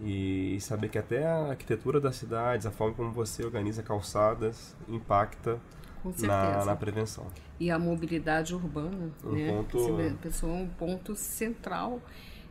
e, 0.03 0.57
e, 0.57 0.61
saber 0.61 0.91
que 0.91 0.99
até 0.99 1.25
a 1.25 1.51
arquitetura 1.51 1.99
das 1.99 2.17
cidades, 2.17 2.67
a 2.67 2.71
forma 2.71 2.95
como 2.95 3.13
você 3.13 3.43
organiza 3.43 3.83
calçadas, 3.83 4.77
impacta 4.87 5.59
na, 6.23 6.65
na, 6.67 6.77
prevenção. 6.77 7.27
E 7.59 7.71
a 7.71 7.79
mobilidade 7.79 8.55
urbana, 8.55 9.11
um 9.25 9.33
né? 9.33 9.51
Ponto... 9.51 10.19
Pessoa, 10.21 10.53
um 10.53 10.69
ponto 10.69 11.15
central 11.15 12.01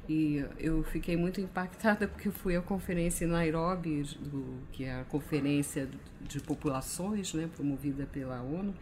e 0.09 0.43
eu 0.57 0.81
fiquei 0.81 1.15
muito 1.15 1.39
impactada 1.39 2.07
porque 2.07 2.31
fui 2.31 2.55
à 2.55 2.61
conferência 2.61 3.25
em 3.25 3.27
Nairobi, 3.27 4.01
do, 4.19 4.57
que 4.71 4.83
é 4.83 5.01
a 5.01 5.03
conferência 5.03 5.87
de 6.19 6.39
populações, 6.39 7.31
né, 7.35 7.47
promovida 7.55 8.07
pela 8.11 8.41
ONU. 8.41 8.73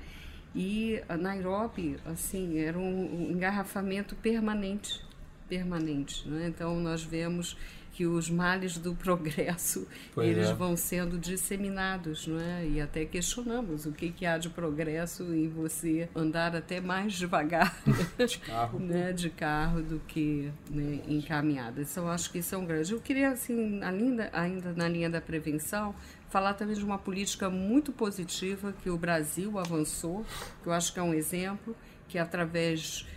E 0.56 1.04
a 1.10 1.18
Nairobi, 1.18 1.98
assim, 2.06 2.60
era 2.60 2.80
um, 2.80 3.30
engarrafamento 3.30 4.16
permanente, 4.16 5.06
permanente. 5.50 6.26
Né? 6.30 6.48
Então 6.48 6.80
nós 6.80 7.04
vemos 7.04 7.58
que 7.98 8.06
os 8.06 8.30
males 8.30 8.78
do 8.78 8.94
progresso 8.94 9.88
pois 10.14 10.30
eles 10.30 10.50
é. 10.50 10.54
vão 10.54 10.78
sendo 10.78 11.18
disseminados, 11.18 12.28
não 12.28 12.40
é? 12.40 12.64
E 12.68 12.80
até 12.80 13.04
questionamos 13.06 13.88
o 13.88 13.92
que, 13.92 14.12
que 14.12 14.24
há 14.24 14.38
de 14.38 14.52
progresso 14.52 15.24
em 15.34 15.50
você 15.50 16.08
andar 16.16 16.56
até 16.56 16.80
mais 16.80 17.14
devagar 17.14 17.76
de 18.24 18.38
carro, 18.38 18.78
né? 18.86 19.12
de 19.12 19.32
carro 19.32 19.82
do 19.82 20.00
que 20.08 20.52
né, 20.70 21.00
em 21.08 21.20
caminhada. 21.22 21.82
Então 21.82 22.08
acho 22.08 22.32
que 22.32 22.38
isso 22.38 22.54
é 22.54 22.58
um 22.60 22.68
grande. 22.68 22.94
Eu 22.94 23.02
queria 23.02 23.32
assim, 23.32 23.82
ainda, 23.82 24.30
ainda 24.32 24.74
na 24.74 24.88
linha 24.88 25.10
da 25.10 25.20
prevenção, 25.20 25.96
falar 26.30 26.54
também 26.54 26.76
de 26.76 26.86
uma 26.86 27.00
política 27.00 27.50
muito 27.50 27.92
positiva 27.92 28.76
que 28.84 28.92
o 28.92 28.98
Brasil 28.98 29.58
avançou, 29.58 30.24
que 30.62 30.70
eu 30.70 30.74
acho 30.74 30.94
que 30.94 31.00
é 31.00 31.04
um 31.04 31.16
exemplo, 31.16 31.76
que 32.08 32.20
através 32.20 33.08
é, 33.08 33.17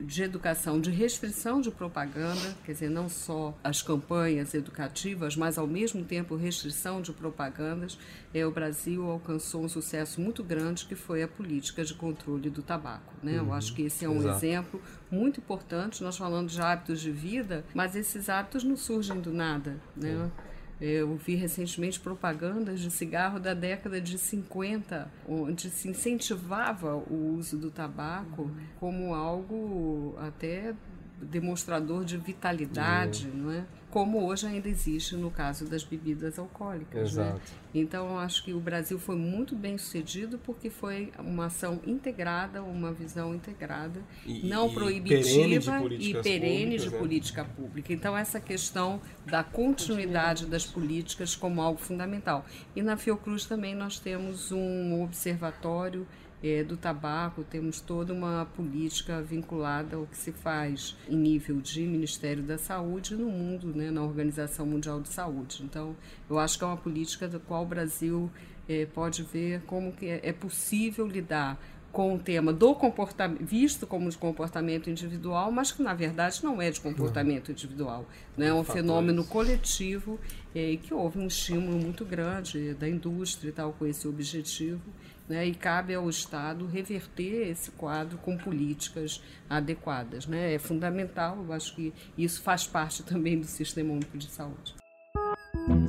de 0.00 0.22
educação, 0.22 0.80
de 0.80 0.90
restrição 0.90 1.60
de 1.60 1.70
propaganda, 1.70 2.56
quer 2.64 2.72
dizer, 2.72 2.90
não 2.90 3.08
só 3.08 3.56
as 3.62 3.82
campanhas 3.82 4.54
educativas, 4.54 5.36
mas 5.36 5.58
ao 5.58 5.66
mesmo 5.66 6.04
tempo 6.04 6.36
restrição 6.36 7.00
de 7.00 7.12
propagandas, 7.12 7.98
é, 8.34 8.46
o 8.46 8.50
Brasil 8.50 9.08
alcançou 9.10 9.64
um 9.64 9.68
sucesso 9.68 10.20
muito 10.20 10.42
grande 10.42 10.86
que 10.86 10.94
foi 10.94 11.22
a 11.22 11.28
política 11.28 11.84
de 11.84 11.94
controle 11.94 12.50
do 12.50 12.62
tabaco. 12.62 13.12
Né? 13.22 13.40
Uhum, 13.40 13.48
Eu 13.48 13.52
acho 13.52 13.74
que 13.74 13.82
esse 13.82 14.04
é 14.04 14.08
um 14.08 14.18
exato. 14.18 14.36
exemplo 14.44 14.82
muito 15.10 15.40
importante. 15.40 16.02
Nós 16.02 16.16
falamos 16.16 16.52
de 16.52 16.60
hábitos 16.60 17.00
de 17.00 17.10
vida, 17.10 17.64
mas 17.74 17.96
esses 17.96 18.28
hábitos 18.28 18.64
não 18.64 18.76
surgem 18.76 19.20
do 19.20 19.32
nada. 19.32 19.76
Né? 19.96 20.30
Eu 20.80 21.14
vi 21.16 21.34
recentemente 21.34 22.00
propagandas 22.00 22.80
de 22.80 22.90
cigarro 22.90 23.38
da 23.38 23.52
década 23.52 24.00
de 24.00 24.16
50, 24.16 25.10
onde 25.28 25.68
se 25.68 25.88
incentivava 25.88 26.94
o 26.94 27.36
uso 27.36 27.58
do 27.58 27.70
tabaco 27.70 28.50
como 28.78 29.14
algo 29.14 30.16
até 30.18 30.74
demonstrador 31.20 32.04
de 32.04 32.16
vitalidade, 32.16 33.28
uhum. 33.28 33.42
não 33.42 33.52
é? 33.52 33.64
Como 33.90 34.24
hoje 34.24 34.46
ainda 34.46 34.68
existe 34.68 35.16
no 35.16 35.30
caso 35.30 35.64
das 35.66 35.82
bebidas 35.82 36.38
alcoólicas, 36.38 37.14
né? 37.14 37.22
Exato. 37.24 37.38
Né? 37.38 37.40
Então 37.74 38.18
acho 38.18 38.44
que 38.44 38.52
o 38.52 38.60
Brasil 38.60 38.98
foi 38.98 39.16
muito 39.16 39.54
bem 39.54 39.76
sucedido 39.78 40.38
porque 40.38 40.70
foi 40.70 41.12
uma 41.18 41.46
ação 41.46 41.80
integrada, 41.86 42.62
uma 42.62 42.92
visão 42.92 43.34
integrada, 43.34 44.00
e, 44.26 44.46
não 44.46 44.68
e 44.68 44.74
proibitiva 44.74 45.72
perene 45.80 46.10
e 46.10 46.22
perene 46.22 46.60
públicas, 46.60 46.82
de 46.82 46.90
né? 46.90 46.98
política 46.98 47.44
pública. 47.44 47.92
Então 47.92 48.16
essa 48.16 48.40
questão 48.40 49.00
da 49.26 49.42
continuidade 49.42 50.46
das 50.46 50.64
políticas 50.64 51.34
como 51.34 51.60
algo 51.60 51.78
fundamental. 51.80 52.44
E 52.74 52.82
na 52.82 52.96
Fiocruz 52.96 53.46
também 53.46 53.74
nós 53.74 53.98
temos 53.98 54.52
um 54.52 55.02
observatório 55.02 56.06
é, 56.42 56.64
do 56.64 56.76
tabaco, 56.76 57.44
temos 57.44 57.80
toda 57.80 58.12
uma 58.12 58.46
política 58.56 59.20
vinculada 59.20 59.96
ao 59.96 60.06
que 60.06 60.16
se 60.16 60.32
faz 60.32 60.96
em 61.08 61.16
nível 61.16 61.60
de 61.60 61.82
Ministério 61.82 62.42
da 62.42 62.56
Saúde 62.56 63.14
no 63.14 63.26
mundo, 63.26 63.68
né, 63.74 63.90
na 63.90 64.02
Organização 64.02 64.64
Mundial 64.64 65.00
de 65.00 65.10
Saúde. 65.10 65.62
Então, 65.62 65.94
eu 66.28 66.38
acho 66.38 66.58
que 66.58 66.64
é 66.64 66.66
uma 66.66 66.76
política 66.76 67.28
da 67.28 67.38
qual 67.38 67.62
o 67.62 67.66
Brasil 67.66 68.30
é, 68.68 68.86
pode 68.86 69.22
ver 69.22 69.62
como 69.66 69.92
que 69.92 70.06
é, 70.06 70.20
é 70.22 70.32
possível 70.32 71.06
lidar 71.06 71.60
com 71.92 72.14
o 72.14 72.18
tema 72.18 72.52
do 72.52 72.74
comportamento, 72.74 73.44
visto 73.44 73.86
como 73.86 74.08
de 74.08 74.16
comportamento 74.16 74.88
individual, 74.88 75.50
mas 75.50 75.72
que 75.72 75.82
na 75.82 75.92
verdade 75.92 76.42
não 76.44 76.62
é 76.62 76.70
de 76.70 76.80
comportamento 76.80 77.50
individual, 77.50 78.06
né? 78.36 78.46
é 78.46 78.54
um 78.54 78.62
fenômeno 78.62 79.24
coletivo 79.24 80.18
é, 80.54 80.70
e 80.70 80.76
que 80.76 80.94
houve 80.94 81.18
um 81.18 81.26
estímulo 81.26 81.76
muito 81.78 82.04
grande 82.04 82.74
da 82.74 82.88
indústria 82.88 83.48
e 83.48 83.52
tal 83.52 83.72
com 83.72 83.86
esse 83.86 84.06
objetivo 84.06 84.80
né, 85.30 85.46
e 85.46 85.54
cabe 85.54 85.94
ao 85.94 86.10
Estado 86.10 86.66
reverter 86.66 87.48
esse 87.48 87.70
quadro 87.70 88.18
com 88.18 88.36
políticas 88.36 89.22
adequadas. 89.48 90.26
Né? 90.26 90.54
É 90.54 90.58
fundamental, 90.58 91.38
eu 91.46 91.52
acho 91.52 91.76
que 91.76 91.94
isso 92.18 92.42
faz 92.42 92.66
parte 92.66 93.04
também 93.04 93.38
do 93.38 93.46
Sistema 93.46 93.92
Único 93.92 94.18
de 94.18 94.26
Saúde. 94.26 94.74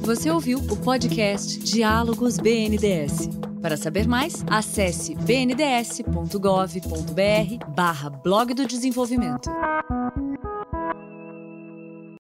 Você 0.02 0.30
ouviu 0.30 0.60
o 0.60 0.78
podcast 0.78 1.58
Diálogos 1.60 2.38
BNDS. 2.38 3.30
Para 3.62 3.78
saber 3.78 4.08
mais, 4.08 4.46
acesse 4.48 5.16
bnds.gov.br 5.16 6.36
barra 7.76 8.10
blog 8.12 8.54
do 8.54 8.68
desenvolvimento. 8.68 9.50